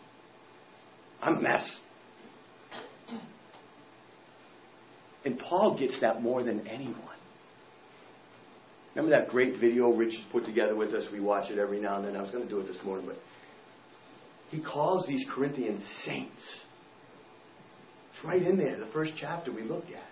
I'm 1.20 1.38
a 1.38 1.40
mess. 1.40 1.76
And 5.24 5.38
Paul 5.40 5.76
gets 5.76 6.00
that 6.00 6.22
more 6.22 6.44
than 6.44 6.68
anyone. 6.68 6.96
Remember 8.94 9.18
that 9.18 9.28
great 9.28 9.58
video 9.58 9.90
Rich 9.90 10.14
put 10.30 10.44
together 10.46 10.76
with 10.76 10.94
us? 10.94 11.08
We 11.12 11.20
watch 11.20 11.50
it 11.50 11.58
every 11.58 11.80
now 11.80 11.96
and 11.96 12.06
then. 12.06 12.16
I 12.16 12.22
was 12.22 12.30
going 12.30 12.44
to 12.44 12.50
do 12.50 12.60
it 12.60 12.68
this 12.68 12.82
morning, 12.84 13.06
but 13.06 13.16
he 14.50 14.60
calls 14.60 15.06
these 15.06 15.26
Corinthians 15.30 15.84
saints. 16.04 16.60
It's 18.12 18.24
right 18.24 18.42
in 18.42 18.56
there, 18.56 18.78
the 18.78 18.90
first 18.92 19.12
chapter 19.16 19.52
we 19.52 19.62
looked 19.62 19.90
at. 19.90 20.02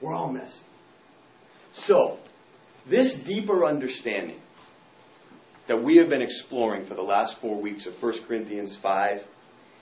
We're 0.00 0.14
all 0.14 0.32
messy. 0.32 0.60
So, 1.74 2.18
this 2.88 3.18
deeper 3.26 3.64
understanding 3.64 4.40
that 5.68 5.82
we 5.82 5.96
have 5.96 6.08
been 6.08 6.22
exploring 6.22 6.86
for 6.86 6.94
the 6.94 7.02
last 7.02 7.36
four 7.40 7.60
weeks 7.60 7.86
of 7.86 7.94
1 8.00 8.26
Corinthians 8.26 8.78
5, 8.82 9.22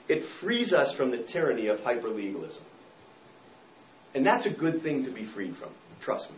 it 0.07 0.23
frees 0.41 0.73
us 0.73 0.95
from 0.95 1.11
the 1.11 1.23
tyranny 1.23 1.67
of 1.67 1.79
hyperlegalism. 1.79 2.61
And 4.15 4.25
that's 4.25 4.45
a 4.45 4.53
good 4.53 4.81
thing 4.81 5.05
to 5.05 5.11
be 5.11 5.25
freed 5.25 5.55
from. 5.57 5.69
Trust 6.01 6.29
me. 6.29 6.37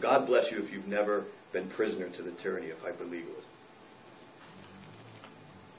God 0.00 0.26
bless 0.26 0.50
you 0.50 0.62
if 0.62 0.70
you've 0.72 0.86
never 0.86 1.24
been 1.52 1.70
prisoner 1.70 2.08
to 2.10 2.22
the 2.22 2.32
tyranny 2.42 2.70
of 2.70 2.78
hyperlegalism. 2.78 3.44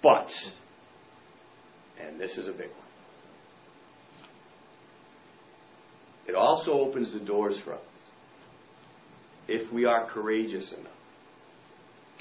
But, 0.01 0.29
and 1.99 2.19
this 2.19 2.37
is 2.37 2.47
a 2.47 2.51
big 2.51 2.69
one, 2.69 2.87
it 6.27 6.35
also 6.35 6.73
opens 6.73 7.13
the 7.13 7.19
doors 7.19 7.59
for 7.63 7.73
us, 7.73 7.81
if 9.47 9.71
we 9.71 9.85
are 9.85 10.05
courageous 10.05 10.73
enough, 10.73 10.91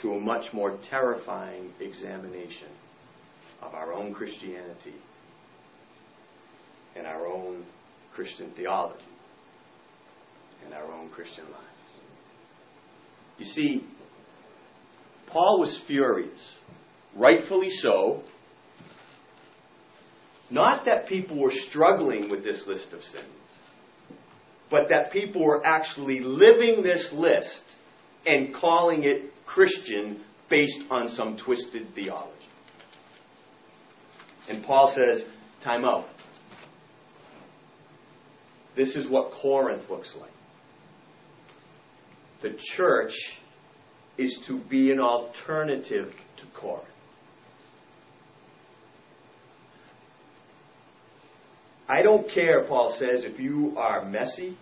to 0.03 0.13
a 0.13 0.21
much 0.21 0.53
more 0.53 0.79
terrifying 0.91 1.73
examination 1.81 2.69
of 3.63 3.75
our 3.75 3.93
own 3.93 4.15
Christianity 4.15 4.95
and 6.95 7.07
our 7.07 7.27
own 7.27 7.65
Christian 8.15 8.53
theology 8.57 9.03
and 10.65 10.75
our 10.75 10.91
own 10.93 11.11
Christian 11.11 11.45
lives. 11.45 11.57
You 13.39 13.45
see, 13.45 13.85
Paul 15.27 15.61
was 15.61 15.83
furious, 15.87 16.55
rightfully 17.17 17.71
so. 17.71 18.23
Not 20.51 20.85
that 20.85 21.09
people 21.09 21.41
were 21.41 21.53
struggling 21.53 22.31
with 22.31 22.45
this 22.45 22.65
list 22.67 22.93
of 22.93 23.03
sins, 23.03 23.25
but 24.71 24.91
that 24.91 25.13
people 25.13 25.45
were 25.45 25.65
actually 25.67 26.21
living 26.21 26.83
this 26.83 27.13
list 27.13 27.63
and 28.25 28.55
calling 28.55 29.03
it 29.03 29.33
Christian 29.45 30.25
based 30.49 30.79
on 30.91 31.09
some 31.09 31.37
twisted 31.37 31.89
theology. 31.95 32.33
And 34.49 34.63
Paul 34.65 34.93
says, 34.95 35.25
time 35.65 35.85
out. 35.85 36.07
This 38.77 38.95
is 38.95 39.09
what 39.09 39.33
Corinth 39.33 39.89
looks 39.91 40.15
like. 40.21 40.31
The 42.43 42.57
church 42.77 43.15
is 44.19 44.39
to 44.47 44.61
be 44.61 44.93
an 44.93 45.01
alternative 45.01 46.13
to 46.37 46.61
Corinth. 46.61 46.87
I 51.89 52.03
don't 52.03 52.29
care, 52.33 52.65
Paul 52.65 52.97
says, 52.99 53.25
if 53.25 53.39
you 53.39 53.75
are 53.77 54.05
messy 54.05 54.57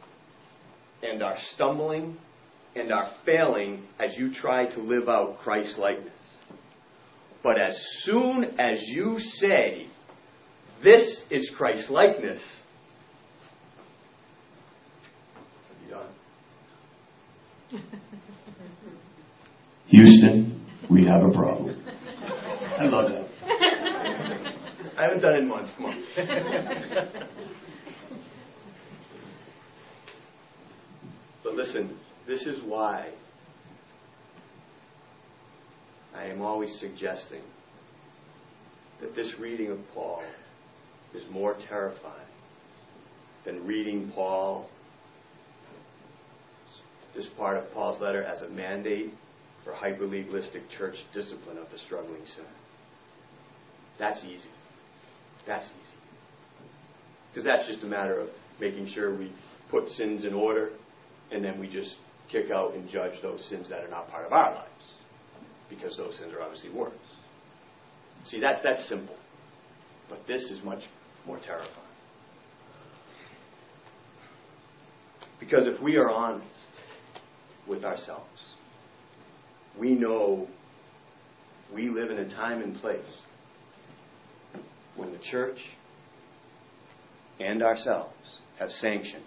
and 1.03 1.23
are 1.23 1.37
stumbling 1.55 2.19
and 2.77 2.93
are 2.93 3.11
failing 3.25 3.85
as 3.99 4.17
you 4.17 4.33
try 4.33 4.67
to 4.67 4.81
live 4.81 5.09
out 5.09 5.39
Christ 5.39 5.79
likeness. 5.79 6.13
But 7.43 7.61
as 7.61 7.77
soon 8.03 8.59
as 8.59 8.83
you 8.83 9.19
say, 9.19 9.87
this 10.83 11.25
is 11.31 11.51
Christ 11.57 11.91
likeness, 11.91 12.43
Houston, 19.89 20.65
we 20.91 21.07
have 21.07 21.23
a 21.23 21.31
problem. 21.31 21.81
I 22.79 22.85
love 22.87 23.11
that. 23.11 23.24
I 24.97 25.03
haven't 25.03 25.21
done 25.21 25.35
it 25.35 25.39
in 25.39 25.49
months. 25.49 25.73
Come 25.77 25.87
on. 25.87 26.05
but 31.43 31.55
listen, 31.55 31.99
this 32.27 32.47
is 32.47 32.63
why 32.63 33.11
I 36.15 36.27
am 36.27 36.43
always 36.43 36.79
suggesting 36.79 37.43
that 39.01 39.17
this 39.17 39.35
reading 39.41 39.73
of 39.73 39.79
Paul 39.95 40.23
is 41.13 41.25
more 41.31 41.57
terrifying 41.69 42.15
than 43.45 43.67
reading 43.67 44.13
Paul, 44.15 44.71
this 47.17 47.27
part 47.37 47.57
of 47.57 47.73
Paul's 47.73 48.01
letter, 48.01 48.23
as 48.23 48.43
a 48.43 48.49
mandate 48.49 49.13
for 49.65 49.73
hyper-legalistic 49.73 50.69
church 50.71 50.97
discipline 51.13 51.59
of 51.59 51.71
the 51.71 51.79
struggling 51.79 52.25
sinner. 52.27 52.49
That's 53.99 54.25
easy. 54.25 54.49
That's 55.47 55.67
easy. 55.67 55.99
Because 57.31 57.45
that's 57.45 57.67
just 57.67 57.83
a 57.83 57.87
matter 57.87 58.19
of 58.21 58.29
making 58.61 58.89
sure 58.89 59.17
we 59.17 59.33
put 59.71 59.89
sins 59.91 60.25
in 60.25 60.35
order 60.35 60.71
and 61.31 61.45
then 61.45 61.59
we 61.59 61.69
just 61.69 61.97
kick 62.31 62.51
out 62.51 62.75
and 62.75 62.89
judge 62.89 63.21
those 63.23 63.45
sins 63.49 63.69
that 63.71 63.85
are 63.85 63.89
not 63.89 64.09
part 64.09 64.25
of 64.25 64.33
our 64.33 64.55
lives. 64.55 64.71
Because 65.69 65.97
those 65.97 66.17
sins 66.19 66.33
are 66.33 66.43
obviously 66.43 66.71
worse. 66.71 66.93
See, 68.27 68.41
that's, 68.41 68.63
that's 68.63 68.89
simple. 68.89 69.17
But 70.09 70.27
this 70.27 70.45
is 70.45 70.63
much 70.63 70.83
more 71.27 71.39
terrifying. 71.39 71.71
Because 75.41 75.67
if 75.67 75.81
we 75.83 75.97
are 75.97 76.11
honest 76.11 76.47
with 77.67 77.85
ourselves, 77.85 78.55
we 79.79 79.95
know 79.95 80.47
we 81.75 81.89
live 81.89 82.11
in 82.11 82.19
a 82.19 82.31
time 82.31 82.63
and 82.63 82.77
place 82.77 83.01
when 84.97 85.13
the 85.13 85.19
church 85.19 85.59
and 87.41 87.63
ourselves 87.63 88.15
have 88.59 88.71
sanctioned 88.71 89.25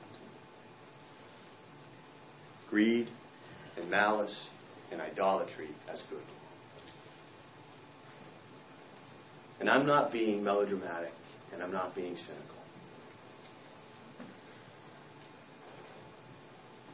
greed 2.69 3.08
and 3.77 3.89
malice 3.89 4.36
and 4.91 5.01
idolatry 5.01 5.69
as 5.91 6.01
good. 6.10 6.21
And 9.60 9.69
I'm 9.69 9.86
not 9.86 10.12
being 10.12 10.43
melodramatic 10.43 11.13
and 11.53 11.63
I'm 11.63 11.71
not 11.71 11.95
being 11.95 12.15
cynical. 12.15 12.43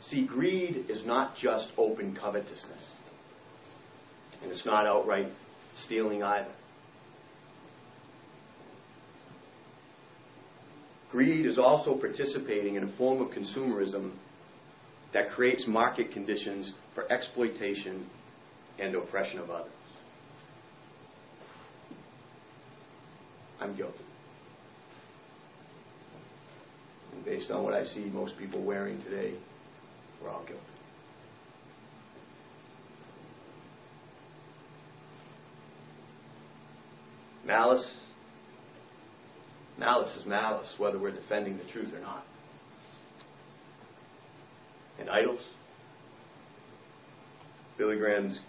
See, 0.02 0.26
greed 0.26 0.86
is 0.90 1.06
not 1.06 1.36
just 1.36 1.72
open 1.78 2.16
covetousness. 2.16 2.92
And 4.42 4.52
it's 4.52 4.66
not 4.66 4.86
outright 4.86 5.30
stealing 5.78 6.24
either. 6.24 6.52
Greed 11.14 11.46
is 11.46 11.60
also 11.60 11.96
participating 11.96 12.74
in 12.74 12.86
a 12.86 12.92
form 12.98 13.22
of 13.22 13.30
consumerism 13.30 14.14
that 15.14 15.30
creates 15.30 15.68
market 15.68 16.12
conditions 16.12 16.74
for 16.96 17.10
exploitation 17.14 18.10
and 18.80 18.96
oppression 18.96 19.38
of 19.38 19.52
others. 19.52 19.70
I'm 23.62 23.76
guilty. 23.76 24.04
And 27.14 27.24
based 27.24 27.52
on 27.52 27.64
what 27.64 27.76
I 27.76 27.86
see 27.86 28.06
most 28.06 28.36
people 28.40 28.64
wearing 28.64 29.00
today, 29.04 29.36
we're 30.20 30.32
all 30.32 30.44
guilty. 30.46 30.60
Malice. 37.46 38.03
Malice 39.78 40.16
is 40.18 40.26
malice, 40.26 40.74
whether 40.78 41.00
we're 41.00 41.12
defending 41.12 41.58
the 41.58 41.64
truth 41.72 41.94
or 41.94 42.00
not. 42.00 42.24
And 45.00 45.10
idols. 45.10 45.42
Billy 47.78 47.98
Graham's 47.98 48.40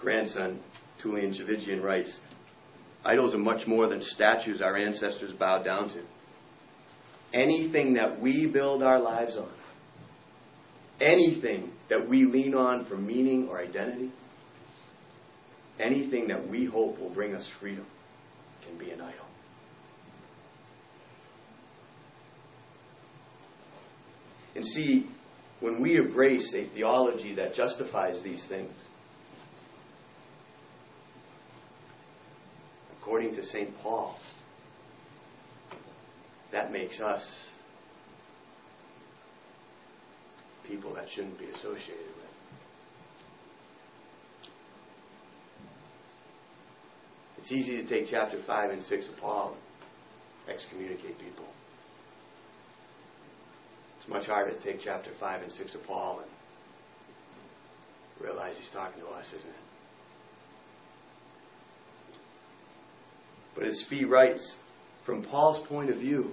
grandson, 0.00 0.60
Tullian 1.02 1.38
Tchividjian, 1.38 1.82
writes 1.82 2.18
Idols 3.04 3.34
are 3.34 3.38
much 3.38 3.66
more 3.66 3.88
than 3.88 4.02
statues 4.02 4.60
our 4.60 4.76
ancestors 4.76 5.32
bowed 5.32 5.64
down 5.64 5.90
to. 5.90 6.02
Anything 7.32 7.94
that 7.94 8.20
we 8.20 8.46
build 8.46 8.82
our 8.82 8.98
lives 8.98 9.36
on, 9.36 9.52
anything 11.00 11.70
that 11.90 12.08
we 12.08 12.24
lean 12.24 12.54
on 12.54 12.86
for 12.86 12.96
meaning 12.96 13.48
or 13.48 13.60
identity, 13.60 14.10
anything 15.78 16.28
that 16.28 16.48
we 16.48 16.64
hope 16.64 16.98
will 16.98 17.12
bring 17.12 17.34
us 17.34 17.48
freedom 17.60 17.86
can 18.66 18.78
be 18.78 18.90
an 18.90 19.00
idol. 19.00 19.27
And 24.58 24.66
see, 24.66 25.06
when 25.60 25.80
we 25.80 25.94
embrace 25.94 26.52
a 26.52 26.66
theology 26.74 27.32
that 27.36 27.54
justifies 27.54 28.24
these 28.24 28.44
things, 28.48 28.72
according 33.00 33.36
to 33.36 33.44
St. 33.44 33.72
Paul, 33.78 34.18
that 36.50 36.72
makes 36.72 37.00
us 37.00 37.24
people 40.66 40.92
that 40.94 41.08
shouldn't 41.08 41.38
be 41.38 41.44
associated 41.44 42.08
with. 42.16 42.32
It's 47.38 47.52
easy 47.52 47.80
to 47.80 47.88
take 47.88 48.08
chapter 48.10 48.42
5 48.44 48.70
and 48.72 48.82
6 48.82 49.08
of 49.08 49.16
Paul 49.18 49.56
excommunicate 50.48 51.16
people. 51.20 51.46
It's 54.08 54.14
much 54.14 54.26
harder 54.26 54.56
to 54.56 54.62
take 54.62 54.80
chapter 54.82 55.10
5 55.20 55.42
and 55.42 55.52
6 55.52 55.74
of 55.74 55.84
Paul 55.84 56.20
and 56.20 56.26
realize 58.26 58.56
he's 58.56 58.70
talking 58.70 59.02
to 59.02 59.08
us, 59.08 59.26
isn't 59.26 59.50
it? 59.50 59.54
But 63.54 63.64
as 63.66 63.84
Fee 63.90 64.06
writes, 64.06 64.56
from 65.04 65.24
Paul's 65.24 65.66
point 65.68 65.90
of 65.90 65.98
view, 65.98 66.32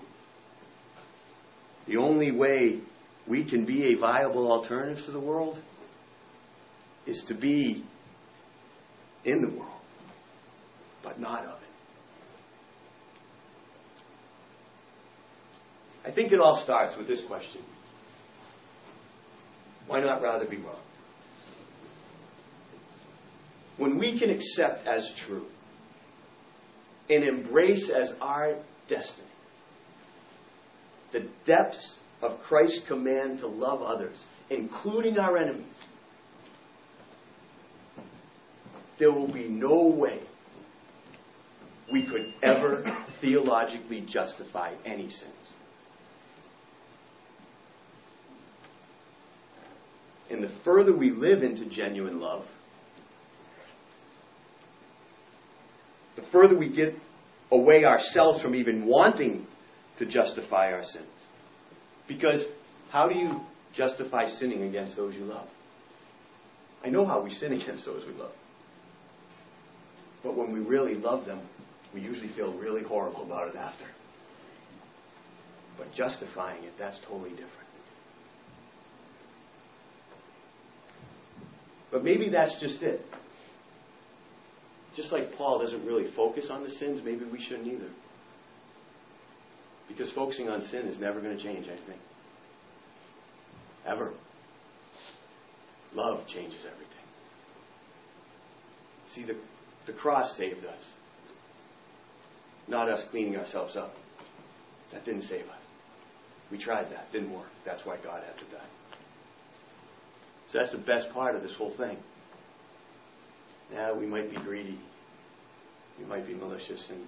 the 1.86 1.97
only 1.97 2.32
way 2.32 2.80
we 3.28 3.43
can 3.43 3.65
be 3.65 3.93
a 3.93 3.99
viable 3.99 4.49
alternative 4.49 5.03
to 5.07 5.11
the 5.11 5.19
world 5.19 5.61
is 7.05 7.26
to 7.28 7.34
be 7.34 7.84
in 9.26 9.41
the 9.41 9.49
world, 9.49 9.82
but 11.03 11.19
not 11.19 11.43
of 11.43 11.61
it. 11.61 11.64
I 16.06 16.12
think 16.12 16.32
it 16.32 16.39
all 16.39 16.62
starts 16.64 16.95
with 16.97 17.08
this 17.08 17.24
question 17.26 17.62
Why 19.88 20.01
not 20.01 20.22
rather 20.22 20.45
be 20.45 20.58
wrong? 20.58 20.82
When 23.78 23.97
we 23.97 24.18
can 24.20 24.30
accept 24.30 24.88
as 24.88 25.12
true 25.26 25.47
and 27.10 27.24
embrace 27.24 27.89
as 27.89 28.14
our 28.22 28.58
destiny 28.88 29.28
the 31.12 31.28
depths 31.45 31.99
of 32.22 32.39
Christ's 32.41 32.86
command 32.88 33.39
to 33.39 33.47
love 33.47 33.82
others, 33.82 34.22
including 34.49 35.18
our 35.18 35.38
enemies, 35.38 35.66
there 38.99 39.12
will 39.12 39.32
be 39.32 39.47
no 39.47 39.88
way 39.88 40.22
we 41.91 42.06
could 42.06 42.34
ever 42.41 42.84
theologically 43.22 44.01
justify 44.01 44.74
any 44.86 45.10
sins. 45.10 45.34
And 50.30 50.43
the 50.43 50.51
further 50.63 50.95
we 50.95 51.11
live 51.11 51.43
into 51.43 51.69
genuine 51.69 52.19
love, 52.19 52.45
the 56.15 56.23
further 56.32 56.57
we 56.57 56.73
get 56.73 56.95
away 57.51 57.86
ourselves 57.86 58.41
from 58.41 58.55
even 58.55 58.86
wanting 58.86 59.45
to 59.99 60.05
justify 60.05 60.71
our 60.71 60.84
sins. 60.84 61.07
Because 62.07 62.45
how 62.89 63.07
do 63.07 63.17
you 63.17 63.41
justify 63.73 64.26
sinning 64.26 64.63
against 64.63 64.95
those 64.95 65.13
you 65.15 65.26
love? 65.26 65.47
I 66.84 66.89
know 66.89 67.05
how 67.05 67.21
we 67.21 67.32
sin 67.32 67.53
against 67.53 67.86
those 67.86 68.05
we 68.05 68.13
love. 68.13 68.34
But 70.23 70.36
when 70.36 70.51
we 70.51 70.59
really 70.59 70.95
love 70.95 71.26
them, 71.26 71.41
we 71.93 72.01
usually 72.01 72.30
feel 72.30 72.53
really 72.53 72.84
horrible 72.84 73.23
about 73.23 73.49
it 73.49 73.55
after. 73.55 73.86
But 75.78 75.93
justifying 75.93 76.63
it, 76.63 76.73
that's 76.80 76.99
totally 77.07 77.32
different. 77.32 77.64
But 81.96 82.04
maybe 82.04 82.28
that's 82.28 82.60
just 82.60 82.84
it. 82.84 83.00
Just 84.98 85.14
like 85.14 85.32
Paul 85.38 85.60
doesn't 85.60 85.86
really 85.86 86.12
focus 86.12 86.50
on 86.50 86.62
the 86.64 86.70
sins, 86.70 87.00
maybe 87.02 87.24
we 87.24 87.39
shouldn't 87.39 87.70
either. 87.70 87.89
Because 89.88 90.12
focusing 90.12 90.50
on 90.50 90.62
sin 90.64 90.89
is 90.89 91.00
never 91.00 91.22
going 91.22 91.38
to 91.38 91.41
change 91.41 91.70
anything. 91.70 91.98
Ever. 93.86 94.14
Love 95.93 96.28
changes 96.28 96.66
everything. 96.66 97.06
See, 99.12 99.24
the, 99.24 99.38
the 99.88 99.98
cross 99.98 100.36
saved 100.36 100.66
us, 100.66 100.82
not 102.68 102.89
us 102.89 103.06
cleaning 103.10 103.38
ourselves 103.38 103.78
up. 103.78 103.93
That 104.91 105.06
didn't 105.06 105.24
save 105.24 105.46
us. 105.46 105.62
We 106.52 106.58
tried 106.58 106.91
that, 106.91 107.10
didn't 107.14 107.34
work. 107.34 107.48
That's 107.64 107.86
why 107.86 107.96
God 108.04 108.22
had 108.22 108.38
to 108.39 108.54
die. 108.54 108.68
So 110.52 110.60
that's 110.60 110.72
the 110.72 110.78
best 110.78 111.12
part 111.12 111.36
of 111.36 111.41
this 111.41 111.56
whole 111.56 111.76
thing. 111.76 111.98
Yeah, 113.72 113.98
we 113.98 114.06
might 114.06 114.30
be 114.30 114.38
greedy. 114.38 114.80
We 116.00 116.06
might 116.06 116.28
be 116.28 116.34
malicious 116.34 116.86
and 116.89 117.02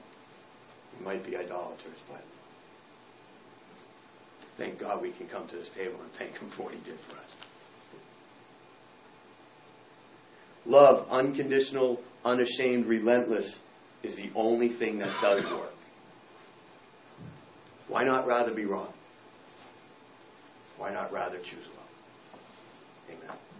we 0.98 1.06
might 1.06 1.26
be 1.26 1.36
idolaters, 1.36 1.98
but 2.10 2.22
thank 4.58 4.80
God 4.80 5.02
we 5.02 5.12
can 5.12 5.28
come 5.28 5.48
to 5.50 5.56
this 5.56 5.70
table 5.76 6.02
and 6.02 6.12
thank 6.18 6.38
Him 6.38 6.52
for 6.56 6.64
what 6.64 6.74
He 6.74 6.80
did 6.84 6.98
for 7.10 7.18
us. 7.18 7.26
Love, 10.66 11.08
unconditional, 11.10 12.00
unashamed, 12.26 12.86
relentless, 12.86 13.60
is 14.04 14.16
the 14.16 14.30
only 14.36 14.78
thing 14.78 15.00
that 15.00 15.14
does 15.22 15.44
work. 15.46 15.72
Why 17.88 18.04
not 18.04 18.28
rather 18.28 18.54
be 18.54 18.66
wrong? 18.66 18.92
Why 20.78 20.92
not 20.94 21.12
rather 21.12 21.38
choose 21.38 21.66
love? 21.76 21.87
Amen. 23.10 23.57